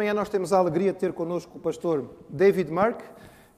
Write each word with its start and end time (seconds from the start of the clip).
Amanhã 0.00 0.14
nós 0.14 0.30
temos 0.30 0.50
a 0.50 0.56
alegria 0.56 0.94
de 0.94 0.98
ter 0.98 1.12
connosco 1.12 1.58
o 1.58 1.60
pastor 1.60 2.06
David 2.26 2.72
Merck. 2.72 3.04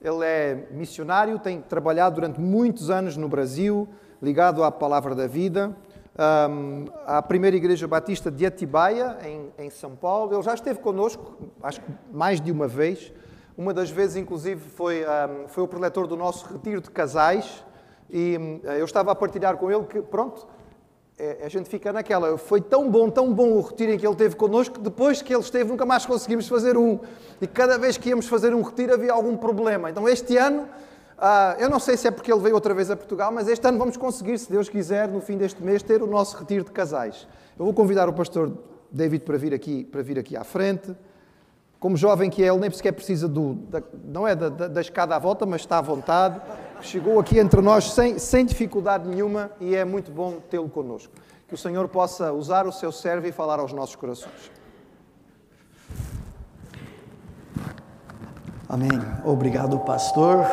Ele 0.01 0.25
é 0.25 0.67
missionário, 0.73 1.39
tem 1.39 1.61
trabalhado 1.61 2.17
durante 2.17 2.41
muitos 2.41 2.91
anos 2.91 3.17
no 3.17 3.29
Brasil, 3.29 3.89
ligado 4.21 4.65
à 4.65 4.73
Palavra 4.73 5.15
da 5.15 5.29
Vida, 5.29 5.73
um, 6.51 6.87
à 7.07 7.23
Primeira 7.23 7.57
Igreja 7.57 7.87
Batista 7.87 8.29
de 8.29 8.45
Atibaia, 8.45 9.19
em, 9.25 9.67
em, 9.67 9.71
São 9.71 9.95
Paulo. 9.95 10.35
Ele 10.35 10.43
já 10.43 10.53
esteve 10.53 10.81
connosco, 10.81 11.49
acho 11.63 11.81
que 11.81 11.93
mais 12.13 12.41
de 12.41 12.51
uma 12.51 12.67
vez. 12.67 13.13
Uma 13.57 13.73
das 13.73 13.89
vezes, 13.89 14.17
inclusive, 14.17 14.69
foi, 14.69 15.05
um, 15.05 15.47
foi 15.47 15.63
o 15.63 15.69
preletor 15.69 16.09
do 16.09 16.17
nosso 16.17 16.45
retiro 16.53 16.81
de 16.81 16.91
casais. 16.91 17.65
E 18.11 18.37
um, 18.37 18.69
eu 18.69 18.85
estava 18.85 19.13
a 19.13 19.15
partilhar 19.15 19.57
com 19.59 19.71
ele 19.71 19.85
que, 19.85 20.03
pronto, 20.03 20.45
é, 21.19 21.45
a 21.45 21.49
gente 21.49 21.69
fica 21.69 21.93
naquela. 21.93 22.37
Foi 22.39 22.61
tão 22.61 22.91
bom, 22.91 23.11
tão 23.11 23.33
bom 23.33 23.53
o 23.53 23.61
retiro 23.61 23.93
em 23.93 23.99
que 23.99 24.07
ele 24.07 24.17
teve 24.17 24.35
connosco, 24.35 24.79
depois 24.79 25.21
que 25.23 25.33
ele 25.33 25.43
esteve 25.43 25.71
nunca 25.71 25.85
mais 25.85 26.07
conseguimos 26.07 26.49
fazer 26.49 26.77
um. 26.77 26.99
E 27.41 27.47
cada 27.47 27.79
vez 27.79 27.97
que 27.97 28.09
íamos 28.09 28.27
fazer 28.27 28.55
um 28.55 28.63
retiro 28.63 28.95
havia 28.95 29.13
algum 29.13 29.37
problema. 29.37 29.91
Então 29.91 30.09
este 30.09 30.37
ano, 30.37 30.69
ah, 31.19 31.57
eu 31.59 31.69
não 31.69 31.79
sei 31.79 31.97
se 31.97 32.09
é 32.09 32.11
porque 32.11 32.33
ele 32.33 32.41
veio 32.41 32.55
outra 32.55 32.75
vez 32.75 32.91
a 32.91 32.97
Portugal, 32.97 33.31
mas 33.31 33.47
este 33.47 33.67
ano 33.67 33.79
vamos 33.79 33.97
conseguir, 33.97 34.39
se 34.39 34.51
Deus 34.51 34.69
quiser, 34.69 35.09
no 35.09 35.21
fim 35.21 35.37
deste 35.37 35.63
mês, 35.63 35.83
ter 35.83 36.03
o 36.03 36.07
nosso 36.07 36.37
retiro 36.37 36.65
de 36.65 36.71
casais. 36.71 37.29
Eu 37.59 37.65
vou 37.65 37.75
convidar 37.75 38.09
o 38.09 38.13
pastor 38.13 38.53
David 38.91 39.25
para 39.25 39.37
vir 39.37 39.55
aqui, 39.55 39.85
para 39.85 40.03
vir 40.03 40.19
aqui 40.19 40.37
à 40.37 40.45
frente. 40.45 40.95
Como 41.79 41.97
jovem 41.97 42.31
que 42.31 42.43
é, 42.43 42.47
ele 42.47 42.59
nem 42.59 42.71
sequer 42.71 42.93
precisa 42.93 43.29
do, 43.29 43.55
da, 43.55 43.83
não 44.05 44.27
é 44.27 44.35
da, 44.35 44.49
da, 44.49 44.69
da 44.69 44.81
escada 44.81 45.17
à 45.17 45.19
volta, 45.19 45.45
mas 45.45 45.63
está 45.63 45.79
à 45.79 45.81
vontade. 45.81 46.41
Chegou 46.83 47.21
aqui 47.21 47.39
entre 47.39 47.61
nós 47.61 47.93
sem, 47.93 48.19
sem 48.19 48.45
dificuldade 48.45 49.09
nenhuma 49.09 49.53
e 49.61 49.75
é 49.75 49.85
muito 49.85 50.11
bom 50.11 50.41
tê-lo 50.51 50.69
connosco. 50.69 51.13
Que 51.47 51.55
o 51.55 51.59
Senhor 51.59 51.89
possa 51.89 52.33
usar 52.33 52.67
o 52.67 52.73
seu 52.73 52.91
servo 52.91 53.27
e 53.27 53.33
falar 53.33 53.61
aos 53.61 53.73
nossos 53.73 53.95
corações. 53.95 54.51
Amém. 58.69 58.91
Obrigado, 59.25 59.79
pastor. 59.81 60.45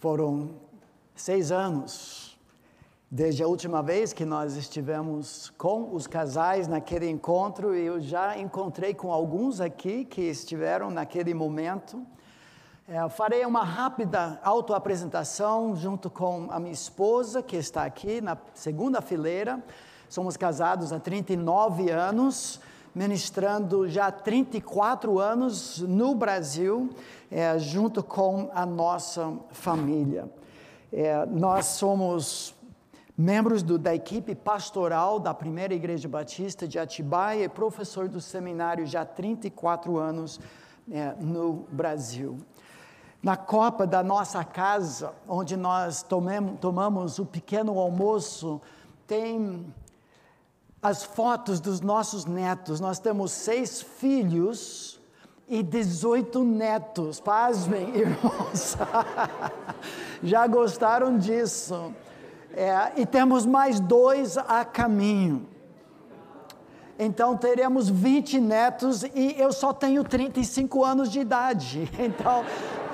Foram 0.00 0.50
seis 1.14 1.52
anos 1.52 2.21
Desde 3.14 3.42
a 3.42 3.46
última 3.46 3.82
vez 3.82 4.14
que 4.14 4.24
nós 4.24 4.56
estivemos 4.56 5.52
com 5.58 5.94
os 5.94 6.06
casais 6.06 6.66
naquele 6.66 7.10
encontro, 7.10 7.74
eu 7.74 8.00
já 8.00 8.38
encontrei 8.38 8.94
com 8.94 9.12
alguns 9.12 9.60
aqui 9.60 10.06
que 10.06 10.22
estiveram 10.22 10.90
naquele 10.90 11.34
momento. 11.34 12.02
É, 12.88 13.06
farei 13.10 13.44
uma 13.44 13.64
rápida 13.64 14.40
autoapresentação 14.42 15.76
junto 15.76 16.08
com 16.08 16.48
a 16.50 16.58
minha 16.58 16.72
esposa, 16.72 17.42
que 17.42 17.54
está 17.54 17.84
aqui 17.84 18.22
na 18.22 18.38
segunda 18.54 19.02
fileira. 19.02 19.62
Somos 20.08 20.38
casados 20.38 20.90
há 20.90 20.98
39 20.98 21.90
anos, 21.90 22.62
ministrando 22.94 23.86
já 23.90 24.10
34 24.10 25.18
anos 25.18 25.80
no 25.80 26.14
Brasil, 26.14 26.88
é, 27.30 27.58
junto 27.58 28.02
com 28.02 28.48
a 28.54 28.64
nossa 28.64 29.34
família. 29.50 30.30
É, 30.90 31.26
nós 31.26 31.66
somos 31.66 32.54
membros 33.22 33.62
do, 33.62 33.78
da 33.78 33.94
equipe 33.94 34.34
pastoral 34.34 35.20
da 35.20 35.32
Primeira 35.32 35.72
Igreja 35.72 36.08
Batista 36.08 36.66
de 36.66 36.76
Atibaia 36.76 37.44
e 37.44 37.48
professor 37.48 38.08
do 38.08 38.20
seminário 38.20 38.84
já 38.84 39.02
há 39.02 39.06
34 39.06 39.96
anos 39.96 40.40
é, 40.90 41.14
no 41.20 41.64
Brasil. 41.70 42.36
Na 43.22 43.36
copa 43.36 43.86
da 43.86 44.02
nossa 44.02 44.42
casa, 44.42 45.12
onde 45.28 45.56
nós 45.56 46.04
tomamos 46.60 47.20
o 47.20 47.24
pequeno 47.24 47.78
almoço, 47.78 48.60
tem 49.06 49.72
as 50.82 51.04
fotos 51.04 51.60
dos 51.60 51.80
nossos 51.80 52.24
netos. 52.24 52.80
Nós 52.80 52.98
temos 52.98 53.30
seis 53.30 53.80
filhos 53.80 55.00
e 55.48 55.62
18 55.62 56.42
netos. 56.42 57.20
Pasmem, 57.20 57.94
irmãos. 57.94 58.76
Já 60.24 60.44
gostaram 60.48 61.16
disso? 61.16 61.94
É, 62.54 63.00
e 63.00 63.06
temos 63.06 63.46
mais 63.46 63.80
dois 63.80 64.36
a 64.36 64.64
caminho. 64.64 65.48
Então 66.98 67.36
teremos 67.36 67.88
20 67.88 68.40
netos 68.40 69.02
e 69.02 69.34
eu 69.38 69.52
só 69.52 69.72
tenho 69.72 70.04
35 70.04 70.84
anos 70.84 71.10
de 71.10 71.20
idade. 71.20 71.90
Então 71.98 72.44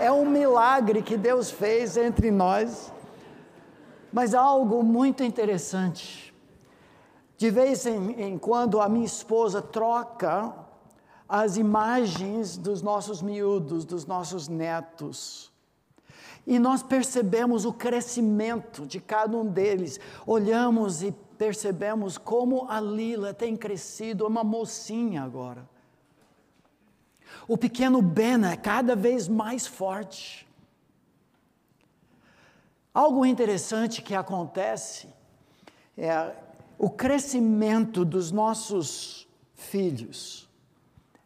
é 0.00 0.10
um 0.10 0.24
milagre 0.24 1.02
que 1.02 1.16
Deus 1.16 1.50
fez 1.50 1.96
entre 1.96 2.30
nós. 2.30 2.92
Mas 4.12 4.34
algo 4.34 4.82
muito 4.82 5.22
interessante. 5.22 6.34
De 7.36 7.50
vez 7.50 7.84
em, 7.86 8.12
em 8.12 8.38
quando 8.38 8.80
a 8.80 8.88
minha 8.88 9.04
esposa 9.04 9.60
troca 9.60 10.54
as 11.28 11.58
imagens 11.58 12.56
dos 12.56 12.80
nossos 12.80 13.20
miúdos, 13.20 13.84
dos 13.84 14.06
nossos 14.06 14.48
netos. 14.48 15.52
E 16.47 16.59
nós 16.59 16.82
percebemos 16.82 17.65
o 17.65 17.72
crescimento 17.72 18.87
de 18.87 19.00
cada 19.00 19.37
um 19.37 19.47
deles. 19.47 20.00
Olhamos 20.26 21.03
e 21.03 21.12
percebemos 21.37 22.16
como 22.19 22.69
a 22.69 22.81
Lila 22.81 23.34
tem 23.34 23.56
crescido, 23.56 24.25
é 24.25 24.28
uma 24.28 24.43
mocinha 24.43 25.22
agora. 25.22 25.69
O 27.47 27.56
pequeno 27.56 28.03
Ben 28.03 28.44
é 28.44 28.56
cada 28.56 28.97
vez 28.97 29.28
mais 29.28 29.66
forte. 29.66 30.47
Algo 32.93 33.25
interessante 33.25 34.03
que 34.03 34.15
acontece 34.15 35.09
é 35.97 36.34
o 36.78 36.91
crescimento 36.91 38.05
dos 38.05 38.31
nossos 38.31 39.28
filhos 39.55 40.49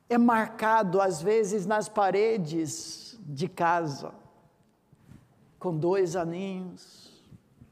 é 0.09 0.19
marcado 0.19 1.01
às 1.01 1.23
vezes 1.23 1.65
nas 1.67 1.89
paredes 1.89 3.19
de 3.21 3.49
casa 3.49 4.13
com 5.63 5.77
dois 5.77 6.17
aninhos, 6.17 7.09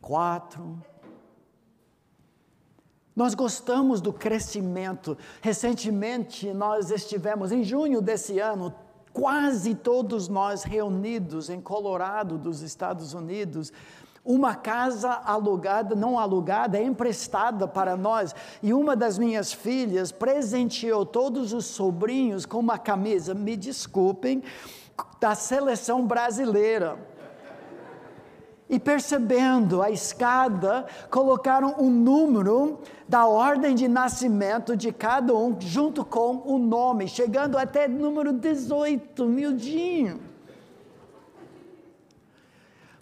quatro. 0.00 0.80
Nós 3.16 3.34
gostamos 3.34 4.00
do 4.00 4.12
crescimento. 4.12 5.18
Recentemente, 5.42 6.54
nós 6.54 6.92
estivemos, 6.92 7.50
em 7.50 7.64
junho 7.64 8.00
desse 8.00 8.38
ano, 8.38 8.72
quase 9.12 9.74
todos 9.74 10.28
nós 10.28 10.62
reunidos 10.62 11.50
em 11.50 11.60
Colorado, 11.60 12.38
dos 12.38 12.62
Estados 12.62 13.12
Unidos, 13.12 13.72
uma 14.24 14.54
casa 14.54 15.10
alugada, 15.10 15.96
não 15.96 16.16
alugada, 16.16 16.78
é 16.78 16.84
emprestada 16.84 17.66
para 17.66 17.96
nós. 17.96 18.32
E 18.62 18.72
uma 18.72 18.94
das 18.94 19.18
minhas 19.18 19.52
filhas 19.52 20.12
presenteou 20.12 21.04
todos 21.04 21.52
os 21.52 21.66
sobrinhos 21.66 22.46
com 22.46 22.60
uma 22.60 22.78
camisa, 22.78 23.34
me 23.34 23.56
desculpem, 23.56 24.44
da 25.18 25.34
seleção 25.34 26.06
brasileira 26.06 27.10
e 28.70 28.78
percebendo 28.78 29.82
a 29.82 29.90
escada, 29.90 30.86
colocaram 31.10 31.74
um 31.76 31.90
número 31.90 32.78
da 33.08 33.26
ordem 33.26 33.74
de 33.74 33.88
nascimento 33.88 34.76
de 34.76 34.92
cada 34.92 35.34
um, 35.34 35.60
junto 35.60 36.04
com 36.04 36.40
o 36.46 36.56
nome, 36.56 37.08
chegando 37.08 37.58
até 37.58 37.88
número 37.88 38.32
18, 38.32 39.24
miudinho. 39.24 40.20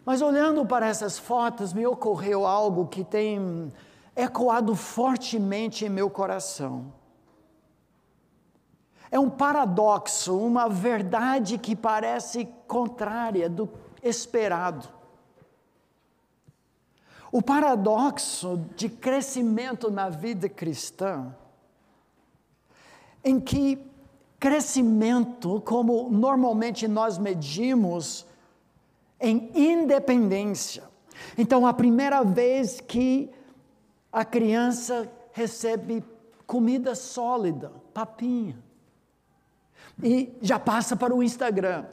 Mas 0.06 0.23
olhando 0.23 0.65
para 0.65 0.87
essas 0.87 1.19
fotos, 1.19 1.75
me 1.75 1.87
ocorreu 1.87 2.47
algo 2.47 2.87
que 2.87 3.05
tem 3.05 3.71
ecoado 4.17 4.75
fortemente 4.75 5.85
em 5.85 5.91
meu 5.91 6.09
coração. 6.09 6.95
É 9.11 9.19
um 9.19 9.29
paradoxo, 9.29 10.35
uma 10.35 10.67
verdade 10.67 11.59
que 11.59 11.77
parece 11.77 12.49
contrária 12.67 13.50
do 13.50 13.69
esperado. 14.03 14.97
O 17.31 17.43
paradoxo 17.43 18.65
de 18.77 18.89
crescimento 18.89 19.91
na 19.91 20.08
vida 20.08 20.49
cristã, 20.49 21.35
em 23.23 23.38
que 23.38 23.79
crescimento, 24.41 25.61
como 25.61 26.08
normalmente 26.11 26.88
nós 26.88 27.19
medimos, 27.19 28.26
em 29.20 29.50
independência. 29.55 30.85
Então, 31.37 31.67
a 31.67 31.75
primeira 31.75 32.23
vez 32.23 32.81
que 32.81 33.31
a 34.12 34.25
criança 34.25 35.11
recebe 35.32 36.02
comida 36.47 36.94
sólida, 36.94 37.73
papinha, 37.93 38.56
e 40.02 40.32
já 40.41 40.58
passa 40.58 40.97
para 40.97 41.14
o 41.14 41.23
Instagram 41.23 41.85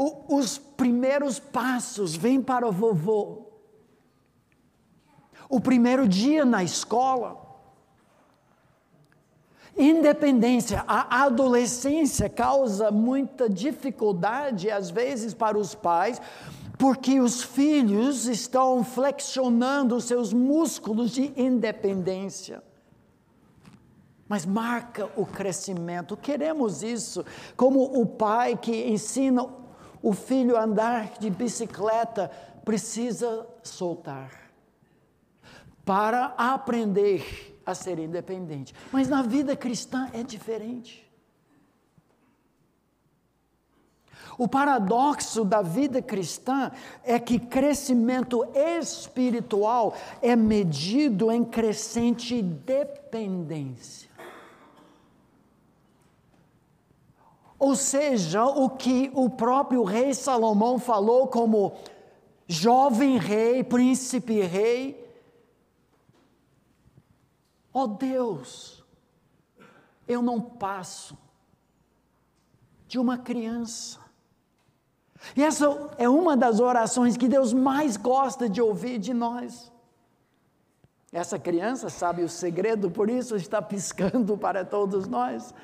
o, 0.00 0.38
os 0.38 0.56
primeiros 0.56 1.38
passos 1.38 2.16
vêm 2.16 2.40
para 2.40 2.66
o 2.66 2.72
vovô. 2.72 3.42
O 5.46 5.60
primeiro 5.60 6.08
dia 6.08 6.42
na 6.42 6.64
escola. 6.64 7.38
Independência, 9.76 10.82
a 10.88 11.24
adolescência 11.24 12.30
causa 12.30 12.90
muita 12.90 13.46
dificuldade, 13.46 14.70
às 14.70 14.88
vezes, 14.88 15.34
para 15.34 15.58
os 15.58 15.74
pais, 15.74 16.18
porque 16.78 17.20
os 17.20 17.42
filhos 17.42 18.26
estão 18.26 18.82
flexionando 18.82 20.00
seus 20.00 20.32
músculos 20.32 21.10
de 21.10 21.30
independência. 21.36 22.62
Mas 24.26 24.46
marca 24.46 25.10
o 25.14 25.26
crescimento. 25.26 26.16
Queremos 26.16 26.82
isso, 26.82 27.22
como 27.54 27.82
o 28.00 28.06
pai 28.06 28.56
que 28.56 28.88
ensina 28.88 29.59
o 30.02 30.12
filho 30.12 30.56
andar 30.56 31.18
de 31.18 31.30
bicicleta 31.30 32.30
precisa 32.64 33.46
soltar 33.62 34.30
para 35.84 36.34
aprender 36.36 37.58
a 37.64 37.74
ser 37.74 37.98
independente. 37.98 38.74
Mas 38.92 39.08
na 39.08 39.22
vida 39.22 39.56
cristã 39.56 40.10
é 40.12 40.22
diferente. 40.22 41.08
O 44.38 44.48
paradoxo 44.48 45.44
da 45.44 45.60
vida 45.60 46.00
cristã 46.00 46.72
é 47.04 47.18
que 47.18 47.38
crescimento 47.38 48.46
espiritual 48.54 49.94
é 50.22 50.34
medido 50.34 51.30
em 51.30 51.44
crescente 51.44 52.40
dependência. 52.40 54.09
Ou 57.60 57.76
seja, 57.76 58.42
o 58.46 58.70
que 58.70 59.10
o 59.14 59.28
próprio 59.28 59.84
rei 59.84 60.14
Salomão 60.14 60.78
falou 60.78 61.28
como 61.28 61.74
jovem 62.48 63.18
rei, 63.18 63.62
príncipe 63.62 64.40
rei. 64.40 65.06
Ó 67.72 67.84
oh 67.84 67.86
Deus, 67.86 68.82
eu 70.08 70.22
não 70.22 70.40
passo 70.40 71.16
de 72.88 72.98
uma 72.98 73.18
criança. 73.18 74.00
E 75.36 75.44
essa 75.44 75.66
é 75.98 76.08
uma 76.08 76.34
das 76.34 76.60
orações 76.60 77.14
que 77.14 77.28
Deus 77.28 77.52
mais 77.52 77.98
gosta 77.98 78.48
de 78.48 78.62
ouvir 78.62 78.98
de 78.98 79.12
nós. 79.12 79.70
Essa 81.12 81.38
criança 81.38 81.90
sabe 81.90 82.22
o 82.22 82.28
segredo, 82.28 82.90
por 82.90 83.10
isso 83.10 83.36
está 83.36 83.60
piscando 83.60 84.34
para 84.38 84.64
todos 84.64 85.06
nós. 85.06 85.54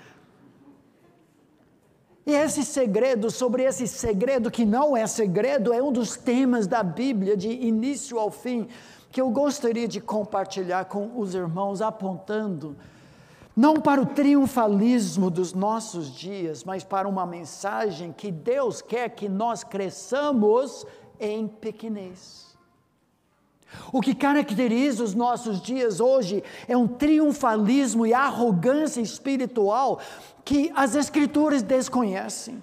E 2.26 2.32
esse 2.32 2.64
segredo, 2.64 3.31
sobre 3.31 3.62
esse 3.62 3.87
segredo 3.87 4.50
que 4.50 4.67
não 4.67 4.96
é 4.96 5.06
segredo, 5.06 5.73
é 5.73 5.81
um 5.81 5.93
dos 5.93 6.17
temas 6.17 6.67
da 6.67 6.82
Bíblia 6.82 7.37
de 7.37 7.49
início 7.49 8.19
ao 8.19 8.32
fim, 8.32 8.67
que 9.12 9.20
eu 9.20 9.31
gostaria 9.31 9.87
de 9.87 10.00
compartilhar 10.00 10.87
com 10.87 11.19
os 11.19 11.37
irmãos, 11.37 11.81
apontando 11.81 12.76
não 13.56 13.76
para 13.76 14.02
o 14.02 14.06
triunfalismo 14.06 15.31
dos 15.31 15.55
nossos 15.55 16.14
dias, 16.14 16.62
mas 16.62 16.84
para 16.84 17.08
uma 17.08 17.25
mensagem 17.25 18.12
que 18.12 18.31
Deus 18.31 18.82
quer 18.82 19.08
que 19.08 19.29
nós 19.31 19.64
cresçamos 19.64 20.84
em 21.19 21.49
pequenez. 21.49 22.45
O 23.93 24.01
que 24.01 24.15
caracteriza 24.15 25.03
os 25.03 25.15
nossos 25.15 25.61
dias 25.61 26.01
hoje 26.01 26.43
é 26.69 26.77
um 26.77 26.87
triunfalismo 26.87 28.07
e 28.07 28.15
arrogância 28.15 29.01
espiritual 29.01 30.01
que 30.45 30.73
as 30.75 30.95
Escrituras 30.95 31.63
desconhecem. 31.63 32.63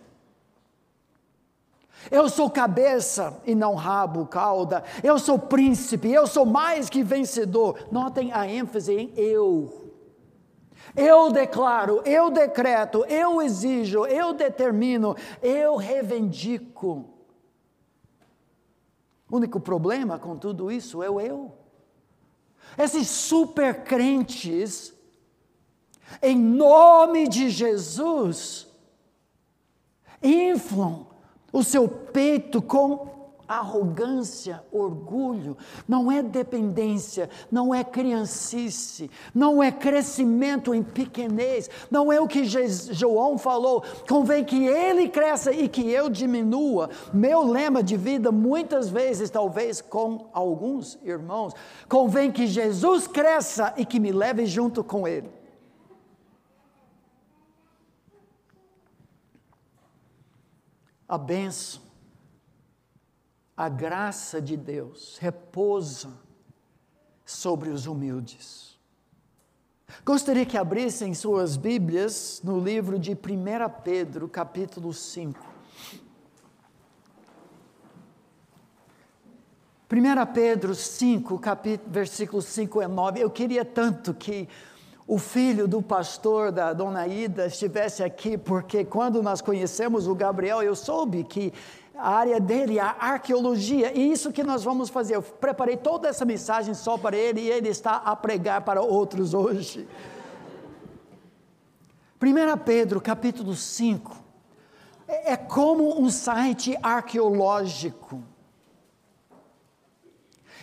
Eu 2.12 2.28
sou 2.30 2.50
cabeça 2.50 3.40
e 3.46 3.56
não 3.56 3.76
rabo, 3.76 4.26
cauda. 4.26 4.84
Eu 5.02 5.18
sou 5.18 5.40
príncipe, 5.40 6.12
eu 6.12 6.28
sou 6.28 6.46
mais 6.46 6.90
que 6.90 7.04
vencedor. 7.04 7.88
Notem 7.92 8.32
a 8.34 8.48
ênfase 8.48 8.94
em 8.94 9.14
eu. 9.16 9.82
Eu 10.96 11.32
declaro, 11.32 12.02
eu 12.06 12.30
decreto, 12.30 13.06
eu 13.06 13.42
exijo, 13.42 14.06
eu 14.06 14.34
determino, 14.34 15.16
eu 15.42 15.76
reivindico. 15.76 17.13
O 19.34 19.38
único 19.38 19.60
problema 19.60 20.20
com 20.20 20.38
tudo 20.38 20.72
isso 20.72 21.02
é 21.02 21.10
o 21.10 21.20
eu. 21.20 21.52
Esses 22.78 23.08
super 23.08 23.84
crentes, 23.84 24.94
em 26.22 26.38
nome 26.38 27.28
de 27.28 27.50
Jesus, 27.50 28.68
inflam 30.22 31.08
o 31.52 31.64
seu 31.64 31.90
peito 31.90 32.62
com 32.62 33.23
arrogância, 33.48 34.64
orgulho, 34.72 35.58
não 35.88 36.12
é 36.12 36.22
dependência, 36.22 37.30
não 37.52 37.74
é 37.74 37.84
criancice, 37.84 39.10
não 39.34 39.62
é 39.62 39.72
crescimento 39.72 40.74
em 40.74 40.82
pequenez, 40.82 41.70
não 41.90 42.12
é 42.12 42.20
o 42.20 42.28
que 42.28 42.44
João 42.46 43.38
falou, 43.38 43.84
convém 44.08 44.44
que 44.44 44.66
ele 44.66 45.10
cresça 45.10 45.52
e 45.52 45.68
que 45.68 45.90
eu 45.90 46.10
diminua. 46.10 46.90
Meu 47.14 47.44
lema 47.44 47.84
de 47.84 47.98
vida, 47.98 48.32
muitas 48.32 48.90
vezes, 48.90 49.30
talvez 49.30 49.82
com 49.82 50.30
alguns 50.34 50.98
irmãos, 51.04 51.54
convém 51.88 52.32
que 52.32 52.48
Jesus 52.48 53.08
cresça 53.08 53.74
e 53.78 53.86
que 53.86 54.00
me 54.00 54.12
leve 54.12 54.46
junto 54.46 54.84
com 54.84 55.08
ele. 55.08 55.30
A 61.08 61.18
benção 61.18 61.93
a 63.56 63.70
graça 63.70 64.42
de 64.42 64.58
Deus 64.58 65.18
repousa 65.20 66.12
sobre 67.26 67.70
os 67.70 67.86
humildes. 67.86 68.78
Gostaria 70.04 70.46
que 70.46 70.58
abrissem 70.58 71.14
suas 71.14 71.56
Bíblias 71.56 72.42
no 72.44 72.60
livro 72.60 72.98
de 72.98 73.12
1 73.12 73.18
Pedro, 73.84 74.28
capítulo 74.28 74.92
5. 74.92 75.54
1 79.92 80.34
Pedro 80.34 80.74
5, 80.74 81.38
capítulo, 81.38 81.92
versículos 81.92 82.46
5 82.46 82.82
e 82.82 82.88
9. 82.88 83.20
Eu 83.20 83.30
queria 83.30 83.64
tanto 83.64 84.12
que 84.16 84.50
o 85.06 85.20
filho 85.20 85.68
do 85.68 85.84
pastor 85.84 86.52
da 86.52 86.74
dona 86.74 87.06
Ida 87.06 87.46
estivesse 87.46 88.04
aqui, 88.04 88.36
porque 88.36 88.84
quando 88.84 89.22
nós 89.22 89.42
conhecemos 89.42 90.08
o 90.08 90.16
Gabriel, 90.16 90.64
eu 90.64 90.76
soube 90.76 91.24
que 91.24 91.54
a 91.96 92.10
área 92.10 92.40
dele, 92.40 92.80
a 92.80 92.96
arqueologia, 93.00 93.92
e 93.98 94.12
isso 94.12 94.32
que 94.32 94.44
nós 94.44 94.64
vamos 94.64 94.90
fazer. 94.90 95.16
Eu 95.16 95.22
preparei 95.22 95.78
toda 95.78 96.08
essa 96.08 96.26
mensagem 96.26 96.74
só 96.74 96.98
para 96.98 97.16
ele 97.16 97.42
e 97.42 97.50
ele 97.50 97.70
está 97.70 97.98
a 97.98 98.16
pregar 98.16 98.62
para 98.62 98.82
outros 98.82 99.34
hoje. 99.34 99.88
1 102.22 102.58
Pedro 102.64 103.02
capítulo 103.02 103.54
5 103.54 104.16
é, 105.08 105.34
é 105.34 105.38
como 105.38 106.02
um 106.02 106.10
site 106.10 106.78
arqueológico. 106.82 108.24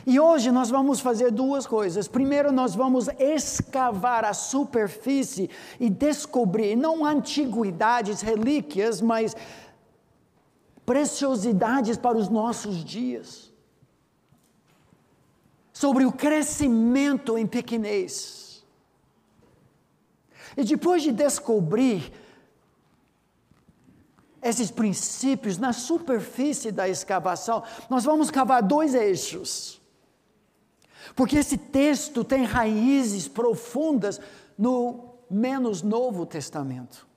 E 0.07 0.19
hoje 0.19 0.51
nós 0.51 0.71
vamos 0.71 0.99
fazer 0.99 1.31
duas 1.31 1.67
coisas. 1.67 2.09
Primeiro, 2.09 2.51
nós 2.51 2.75
vamos 2.75 3.09
escavar 3.19 4.25
a 4.25 4.33
superfície 4.33 5.51
e 5.79 5.91
descobrir, 5.91 6.75
não 6.75 7.05
antiguidades, 7.05 8.23
relíquias, 8.23 9.01
mas 9.03 9.37
preciosidades 10.85 11.97
para 11.97 12.17
os 12.17 12.29
nossos 12.29 12.85
dias, 12.85 13.53
sobre 15.73 16.05
o 16.05 16.13
crescimento 16.13 17.39
em 17.39 17.47
pequenez. 17.47 18.65
E 20.57 20.65
depois 20.65 21.03
de 21.03 21.13
descobrir 21.13 22.13
esses 24.43 24.71
princípios 24.71 25.59
na 25.59 25.73
superfície 25.73 26.73
da 26.73 26.89
escavação, 26.89 27.63
nós 27.89 28.05
vamos 28.05 28.31
cavar 28.31 28.63
dois 28.63 28.95
eixos. 28.95 29.81
Porque 31.15 31.37
esse 31.37 31.57
texto 31.57 32.25
tem 32.25 32.45
raízes 32.45 33.29
profundas 33.29 34.21
no 34.57 35.15
menos 35.31 35.83
Novo 35.83 36.27
Testamento. 36.27 37.10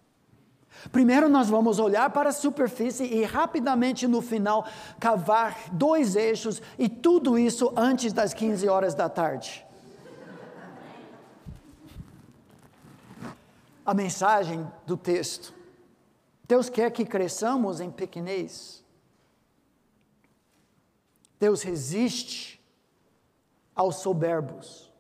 Primeiro 0.92 1.30
nós 1.30 1.50
vamos 1.50 1.80
olhar 1.80 2.10
para 2.10 2.30
a 2.30 2.34
superfície 2.34 3.04
e 3.06 3.24
rapidamente 3.24 4.08
no 4.08 4.22
final 4.22 4.66
cavar 5.00 5.70
dois 5.72 6.16
eixos 6.16 6.62
e 6.78 6.90
tudo 6.90 7.38
isso 7.38 7.74
antes 7.76 8.14
das 8.14 8.34
15 8.34 8.68
horas 8.68 8.94
da 8.94 9.10
tarde. 9.10 9.66
A 13.86 13.94
mensagem 13.94 14.66
do 14.86 14.96
texto. 14.96 15.54
Deus 16.48 16.70
quer 16.70 16.92
que 16.92 17.06
cresçamos 17.06 17.80
em 17.80 17.90
pequenez. 17.90 18.84
Deus 21.40 21.62
resiste 21.62 22.64
aos 23.76 23.98
soberbos. 23.98 24.93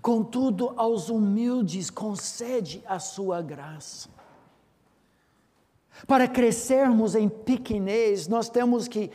Contudo, 0.00 0.72
aos 0.76 1.10
humildes 1.10 1.90
concede 1.90 2.82
a 2.86 2.98
sua 2.98 3.42
graça. 3.42 4.08
Para 6.06 6.26
crescermos 6.26 7.14
em 7.14 7.28
pequenez, 7.28 8.26
nós 8.26 8.48
temos 8.48 8.88
que 8.88 9.10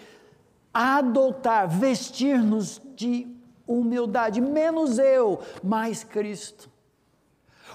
adotar, 0.73 1.67
vestir-nos 1.67 2.81
de 2.95 3.27
humildade, 3.67 4.39
menos 4.39 4.99
eu, 4.99 5.39
mais 5.63 6.03
Cristo. 6.03 6.69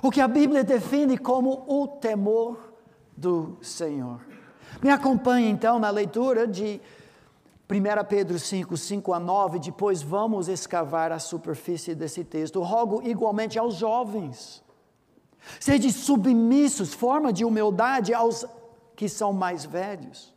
O 0.03 0.11
que 0.11 0.21
a 0.21 0.29
Bíblia 0.29 0.63
define 0.63 1.19
como 1.19 1.65
o 1.67 1.89
temor 1.89 2.73
do 3.17 3.59
Senhor. 3.61 4.21
Me 4.81 4.91
acompanhe 4.91 5.49
então 5.49 5.79
na 5.79 5.91
leitura 5.91 6.47
de 6.47 6.81
1 7.71 8.05
Pedro 8.09 8.37
5, 8.37 8.77
5 8.77 9.13
a 9.13 9.21
9, 9.21 9.61
depois 9.61 10.03
vamos 10.03 10.49
escavar 10.49 11.13
a 11.13 11.21
superfície 11.21 11.95
desse 11.95 12.25
texto. 12.25 12.61
Rogo 12.63 13.01
igualmente 13.05 13.61
aos 13.61 13.77
jovens, 13.77 14.61
sede 15.61 15.93
submissos, 15.93 16.93
forma 16.93 17.33
de 17.33 17.45
humildade 17.45 18.13
aos 18.13 18.45
que 18.97 19.09
são 19.09 19.33
mais 19.33 19.65
velhos. 19.65 20.35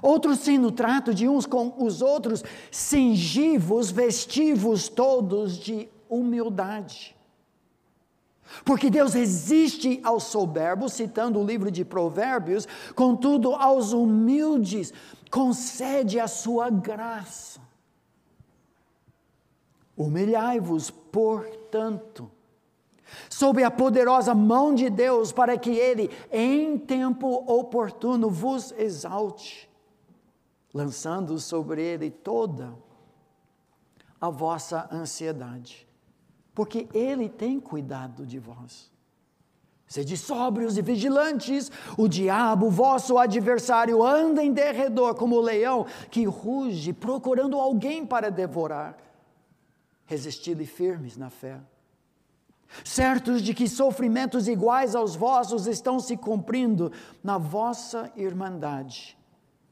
Outros 0.00 0.38
sim, 0.38 0.56
no 0.56 0.72
trato 0.72 1.12
de 1.12 1.28
uns 1.28 1.44
com 1.44 1.74
os 1.84 2.00
outros, 2.00 2.42
cingivos, 2.70 3.90
vestivos 3.90 4.88
todos 4.88 5.58
de 5.58 5.88
humildade. 6.08 7.14
Porque 8.64 8.90
Deus 8.90 9.14
resiste 9.14 10.00
aos 10.02 10.24
soberbos, 10.24 10.92
citando 10.92 11.38
o 11.38 11.44
livro 11.44 11.70
de 11.70 11.84
Provérbios, 11.84 12.66
contudo, 12.94 13.54
aos 13.54 13.92
humildes 13.92 14.92
concede 15.30 16.18
a 16.18 16.26
sua 16.26 16.68
graça. 16.68 17.60
Humilhai-vos, 19.96 20.90
portanto, 20.90 22.30
sob 23.28 23.62
a 23.62 23.70
poderosa 23.70 24.34
mão 24.34 24.74
de 24.74 24.90
Deus, 24.90 25.30
para 25.30 25.56
que 25.56 25.70
Ele, 25.70 26.10
em 26.30 26.78
tempo 26.78 27.44
oportuno, 27.46 28.30
vos 28.30 28.72
exalte, 28.72 29.70
lançando 30.72 31.38
sobre 31.38 31.82
Ele 31.82 32.10
toda 32.10 32.74
a 34.20 34.30
vossa 34.30 34.88
ansiedade 34.90 35.89
porque 36.60 36.86
Ele 36.92 37.26
tem 37.26 37.58
cuidado 37.58 38.26
de 38.26 38.38
vós. 38.38 38.92
Sede 39.86 40.14
sóbrios 40.14 40.76
e 40.76 40.82
vigilantes, 40.82 41.72
o 41.96 42.06
diabo, 42.06 42.68
vosso 42.68 43.16
adversário, 43.16 44.04
anda 44.04 44.44
em 44.44 44.52
derredor 44.52 45.14
como 45.14 45.36
o 45.36 45.40
leão 45.40 45.86
que 46.10 46.26
ruge, 46.26 46.92
procurando 46.92 47.58
alguém 47.58 48.04
para 48.04 48.30
devorar. 48.30 48.94
Resisti-lhe 50.04 50.66
firmes 50.66 51.16
na 51.16 51.30
fé. 51.30 51.58
Certos 52.84 53.40
de 53.40 53.54
que 53.54 53.66
sofrimentos 53.66 54.46
iguais 54.46 54.94
aos 54.94 55.16
vossos 55.16 55.66
estão 55.66 55.98
se 55.98 56.14
cumprindo 56.14 56.92
na 57.24 57.38
vossa 57.38 58.12
irmandade, 58.14 59.16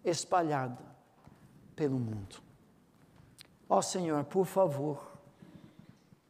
espalhada 0.03 0.87
pelo 1.77 1.99
mundo. 1.99 2.37
Ó 3.69 3.83
Senhor, 3.83 4.25
por 4.25 4.47
favor, 4.47 5.08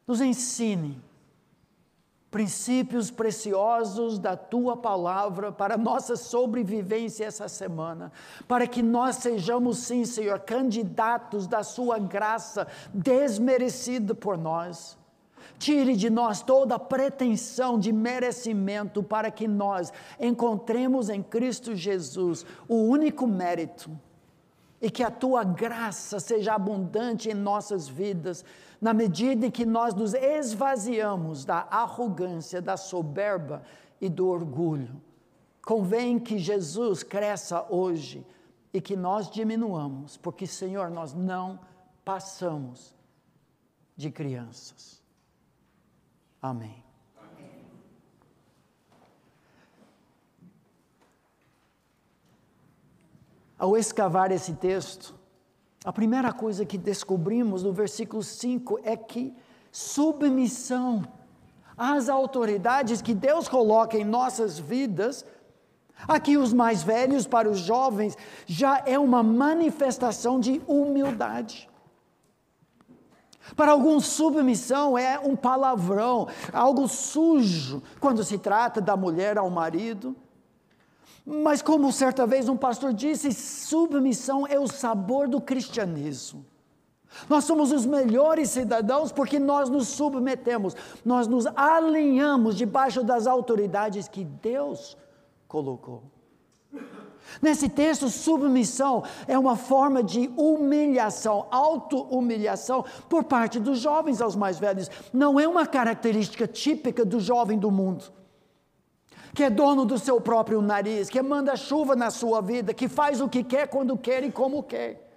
nos 0.09 0.23
ensine 0.23 0.99
princípios 2.31 3.11
preciosos 3.11 4.19
da 4.19 4.37
tua 4.37 4.77
palavra 4.77 5.53
para 5.53 5.79
nossa 5.79 6.17
sobrevivência 6.17 7.25
essa 7.25 7.49
semana, 7.49 8.12
para 8.47 8.67
que 8.67 8.83
nós 8.83 9.17
sejamos, 9.17 9.79
sim, 9.79 10.05
Senhor, 10.05 10.41
candidatos 10.41 11.47
da 11.47 11.62
sua 11.62 11.99
graça 11.99 12.67
desmerecida 12.93 14.15
por 14.15 14.37
nós. 14.37 14.97
Tire 15.59 15.97
de 15.97 16.09
nós 16.09 16.43
toda 16.43 16.79
pretensão 16.79 17.79
de 17.79 17.93
merecimento 17.93 19.03
para 19.03 19.31
que 19.31 19.49
nós 19.49 19.93
encontremos 20.21 21.09
em 21.09 21.23
Cristo 21.23 21.75
Jesus 21.75 22.47
o 22.69 22.77
único 22.77 23.27
mérito 23.27 23.91
e 24.81 24.91
que 24.91 25.03
a 25.03 25.11
tua 25.11 25.43
graça 25.45 26.21
seja 26.21 26.55
abundante 26.55 27.29
em 27.29 27.35
nossas 27.35 27.89
vidas 27.89 28.45
na 28.81 28.95
medida 28.95 29.47
em 29.47 29.51
que 29.51 29.67
nós 29.67 29.95
nos 29.95 30.15
esvaziamos 30.15 31.45
da 31.45 31.67
arrogância, 31.71 32.63
da 32.63 32.77
soberba 32.77 33.63
e 34.01 34.09
do 34.09 34.29
orgulho. 34.29 35.01
Convém 35.65 36.19
que 36.19 36.39
Jesus 36.39 37.03
cresça 37.03 37.67
hoje 37.69 38.27
e 38.73 38.81
que 38.81 38.97
nós 38.97 39.31
diminuamos, 39.31 40.17
porque, 40.17 40.47
Senhor, 40.47 40.91
nós 40.91 41.13
não 41.13 41.59
passamos 42.05 42.95
de 43.97 44.11
crianças. 44.11 45.03
Amém. 46.41 46.88
Ao 53.59 53.77
escavar 53.77 54.31
esse 54.31 54.55
texto, 54.55 55.15
a 55.85 55.93
primeira 55.93 56.33
coisa 56.33 56.65
que 56.65 56.79
descobrimos 56.79 57.62
no 57.62 57.73
versículo 57.73 58.23
5 58.23 58.81
é 58.85 58.97
que 58.97 59.35
submissão 59.73 61.05
às 61.77 62.09
autoridades 62.09 63.03
que 63.03 63.15
Deus 63.15 63.49
coloca 63.49 63.97
em 63.97 64.05
nossas 64.05 64.59
vidas, 64.59 65.25
aqui 66.07 66.37
os 66.37 66.53
mais 66.53 66.83
velhos 66.83 67.27
para 67.27 67.49
os 67.49 67.59
jovens, 67.59 68.17
já 68.47 68.83
é 68.87 68.99
uma 68.99 69.23
manifestação 69.23 70.38
de 70.38 70.61
humildade. 70.67 71.69
Para 73.57 73.73
alguns, 73.73 74.07
submissão 74.07 74.99
é 74.99 75.19
um 75.19 75.35
palavrão, 75.35 76.29
algo 76.53 76.87
sujo, 76.87 77.83
quando 77.99 78.23
se 78.23 78.38
trata 78.38 78.81
da 78.81 78.97
mulher 78.97 79.38
ao 79.38 79.49
marido. 79.49 80.15
Mas, 81.25 81.61
como 81.61 81.93
certa 81.93 82.27
vez 82.27 82.49
um 82.49 82.57
pastor 82.57 82.93
disse, 82.93 83.33
submissão 83.33 84.47
é 84.47 84.59
o 84.59 84.67
sabor 84.67 85.29
do 85.29 85.41
cristianismo. 85.41 86.45
Nós 87.29 87.45
somos 87.45 87.73
os 87.73 87.87
melhores 87.87 88.51
cidadãos 88.51 89.11
porque 89.11 89.39
nós 89.39 89.69
nos 89.69 89.89
submetemos, 89.89 90.77
nós 91.05 91.27
nos 91.27 91.47
alinhamos 91.47 92.57
debaixo 92.57 93.03
das 93.03 93.27
autoridades 93.27 94.09
que 94.09 94.25
Deus 94.25 94.97
colocou. 95.47 96.03
Nesse 97.43 97.69
texto, 97.69 98.09
submissão 98.09 99.03
é 99.27 99.39
uma 99.39 99.57
forma 99.57 100.03
de 100.03 100.31
humilhação, 100.37 101.47
auto-humilhação 101.51 102.85
por 103.09 103.25
parte 103.25 103.61
dos 103.61 103.81
jovens 103.81 104.21
aos 104.23 104.35
mais 104.35 104.59
velhos. 104.59 104.91
Não 105.13 105.39
é 105.39 105.47
uma 105.47 105.67
característica 105.67 106.47
típica 106.47 107.05
do 107.05 107.21
jovem 107.21 107.59
do 107.59 107.71
mundo 107.71 108.05
que 109.35 109.45
é 109.45 109.51
dono 109.51 109.85
do 109.85 109.99
seu 109.99 110.21
próprio 110.21 110.61
nariz, 110.61 111.09
que 111.09 111.21
manda 111.23 111.57
chuva 111.57 111.95
na 111.95 112.11
sua 112.11 112.41
vida, 112.41 112.75
que 112.75 112.89
faz 112.89 113.21
o 113.21 113.29
que 113.29 113.45
quer, 113.45 113.69
quando 113.69 113.97
quer 113.97 114.25
e 114.25 114.33
como 114.33 114.63
quer. 114.63 115.09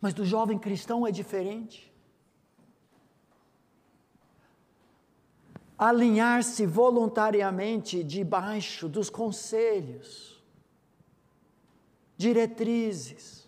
Mas 0.00 0.12
do 0.12 0.24
jovem 0.24 0.58
cristão 0.58 1.06
é 1.06 1.10
diferente. 1.10 1.92
Alinhar-se 5.78 6.66
voluntariamente 6.66 8.04
debaixo 8.04 8.88
dos 8.88 9.10
conselhos, 9.10 10.42
diretrizes, 12.16 13.43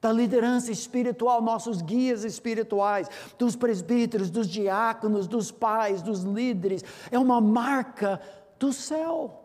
da 0.00 0.12
liderança 0.12 0.72
espiritual, 0.72 1.42
nossos 1.42 1.82
guias 1.82 2.24
espirituais, 2.24 3.08
dos 3.38 3.54
presbíteros, 3.54 4.30
dos 4.30 4.48
diáconos, 4.48 5.26
dos 5.26 5.50
pais, 5.50 6.00
dos 6.00 6.22
líderes, 6.22 6.82
é 7.10 7.18
uma 7.18 7.40
marca 7.40 8.20
do 8.58 8.72
céu. 8.72 9.36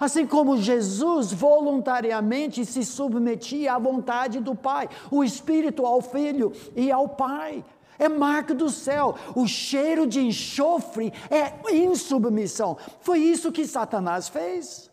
Assim 0.00 0.26
como 0.26 0.58
Jesus 0.58 1.32
voluntariamente 1.32 2.64
se 2.64 2.84
submetia 2.84 3.74
à 3.74 3.78
vontade 3.78 4.38
do 4.40 4.54
Pai, 4.54 4.88
o 5.10 5.24
Espírito 5.24 5.86
ao 5.86 6.00
Filho 6.00 6.52
e 6.76 6.90
ao 6.90 7.08
Pai. 7.08 7.64
É 7.98 8.08
marca 8.08 8.54
do 8.54 8.68
céu. 8.68 9.16
O 9.34 9.46
cheiro 9.46 10.06
de 10.06 10.20
enxofre 10.20 11.12
é 11.30 11.74
insubmissão. 11.74 12.76
Foi 13.00 13.18
isso 13.18 13.50
que 13.50 13.66
Satanás 13.66 14.28
fez 14.28 14.88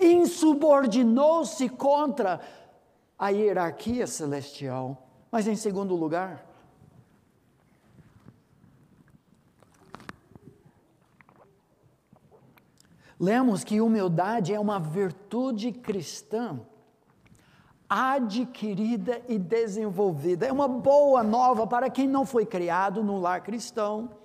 insubordinou-se 0.00 1.68
contra 1.68 2.40
a 3.18 3.28
hierarquia 3.28 4.06
celestial. 4.06 5.08
Mas, 5.30 5.46
em 5.46 5.56
segundo 5.56 5.94
lugar, 5.94 6.46
lemos 13.18 13.64
que 13.64 13.80
humildade 13.80 14.54
é 14.54 14.60
uma 14.60 14.78
virtude 14.78 15.72
cristã 15.72 16.60
adquirida 17.88 19.22
e 19.28 19.38
desenvolvida. 19.38 20.46
É 20.46 20.52
uma 20.52 20.68
boa 20.68 21.22
nova 21.22 21.66
para 21.66 21.88
quem 21.88 22.06
não 22.06 22.26
foi 22.26 22.44
criado 22.44 23.02
no 23.02 23.18
lar 23.18 23.42
cristão 23.42 24.17